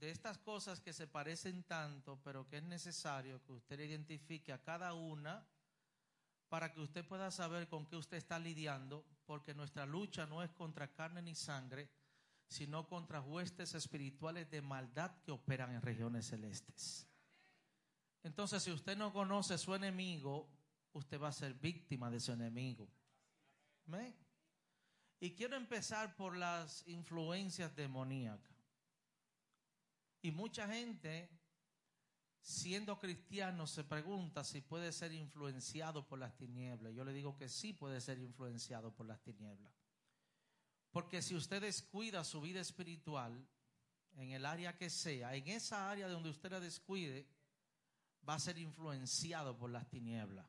de 0.00 0.10
estas 0.10 0.38
cosas 0.38 0.80
que 0.80 0.92
se 0.92 1.06
parecen 1.06 1.62
tanto, 1.62 2.18
pero 2.24 2.48
que 2.48 2.56
es 2.56 2.64
necesario 2.64 3.40
que 3.44 3.52
usted 3.52 3.78
identifique 3.78 4.52
a 4.52 4.60
cada 4.60 4.92
una 4.92 5.46
para 6.48 6.72
que 6.72 6.80
usted 6.80 7.04
pueda 7.06 7.30
saber 7.30 7.68
con 7.68 7.86
qué 7.86 7.94
usted 7.94 8.16
está 8.16 8.40
lidiando, 8.40 9.04
porque 9.28 9.52
nuestra 9.52 9.84
lucha 9.84 10.24
no 10.24 10.42
es 10.42 10.50
contra 10.52 10.90
carne 10.90 11.20
ni 11.20 11.34
sangre, 11.34 11.90
sino 12.46 12.88
contra 12.88 13.20
huestes 13.20 13.74
espirituales 13.74 14.50
de 14.50 14.62
maldad 14.62 15.20
que 15.22 15.32
operan 15.32 15.74
en 15.74 15.82
regiones 15.82 16.28
celestes. 16.28 17.06
Entonces, 18.22 18.62
si 18.62 18.72
usted 18.72 18.96
no 18.96 19.12
conoce 19.12 19.52
a 19.52 19.58
su 19.58 19.74
enemigo, 19.74 20.48
usted 20.94 21.20
va 21.20 21.28
a 21.28 21.32
ser 21.32 21.52
víctima 21.52 22.10
de 22.10 22.20
su 22.20 22.32
enemigo. 22.32 22.88
¿Amén? 23.86 24.16
Y 25.20 25.34
quiero 25.34 25.58
empezar 25.58 26.16
por 26.16 26.34
las 26.34 26.88
influencias 26.88 27.76
demoníacas. 27.76 28.56
Y 30.22 30.30
mucha 30.30 30.66
gente, 30.66 31.28
siendo 32.48 32.98
cristiano, 32.98 33.66
se 33.66 33.84
pregunta 33.84 34.42
si 34.42 34.62
puede 34.62 34.90
ser 34.90 35.12
influenciado 35.12 36.08
por 36.08 36.18
las 36.18 36.34
tinieblas. 36.34 36.94
Yo 36.94 37.04
le 37.04 37.12
digo 37.12 37.36
que 37.36 37.46
sí 37.46 37.74
puede 37.74 38.00
ser 38.00 38.18
influenciado 38.20 38.90
por 38.90 39.04
las 39.04 39.20
tinieblas. 39.20 39.70
Porque 40.90 41.20
si 41.20 41.34
usted 41.34 41.60
descuida 41.60 42.24
su 42.24 42.40
vida 42.40 42.60
espiritual, 42.60 43.46
en 44.16 44.30
el 44.30 44.46
área 44.46 44.78
que 44.78 44.88
sea, 44.88 45.34
en 45.34 45.46
esa 45.48 45.90
área 45.90 46.08
donde 46.08 46.30
usted 46.30 46.50
la 46.50 46.58
descuide, 46.58 47.28
va 48.26 48.34
a 48.34 48.40
ser 48.40 48.56
influenciado 48.56 49.54
por 49.58 49.68
las 49.68 49.86
tinieblas. 49.90 50.46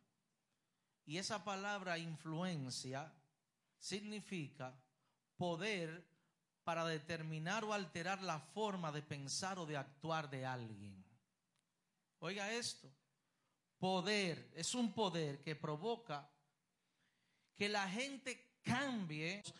Y 1.06 1.18
esa 1.18 1.44
palabra 1.44 1.98
influencia 1.98 3.14
significa 3.78 4.74
poder 5.36 6.08
para 6.64 6.86
determinar 6.86 7.66
o 7.66 7.74
alterar 7.74 8.22
la 8.24 8.40
forma 8.40 8.90
de 8.94 9.02
pensar 9.02 9.60
o 9.60 9.66
de 9.66 9.76
actuar 9.76 10.30
de 10.30 10.46
alguien. 10.46 10.99
Oiga 12.20 12.52
esto, 12.52 12.91
poder, 13.78 14.52
es 14.56 14.76
un 14.76 14.94
poder 14.94 15.41
que 15.41 15.56
provoca 15.56 16.30
que 17.56 17.70
la 17.70 17.88
gente 17.88 18.60
cambie 18.62 19.41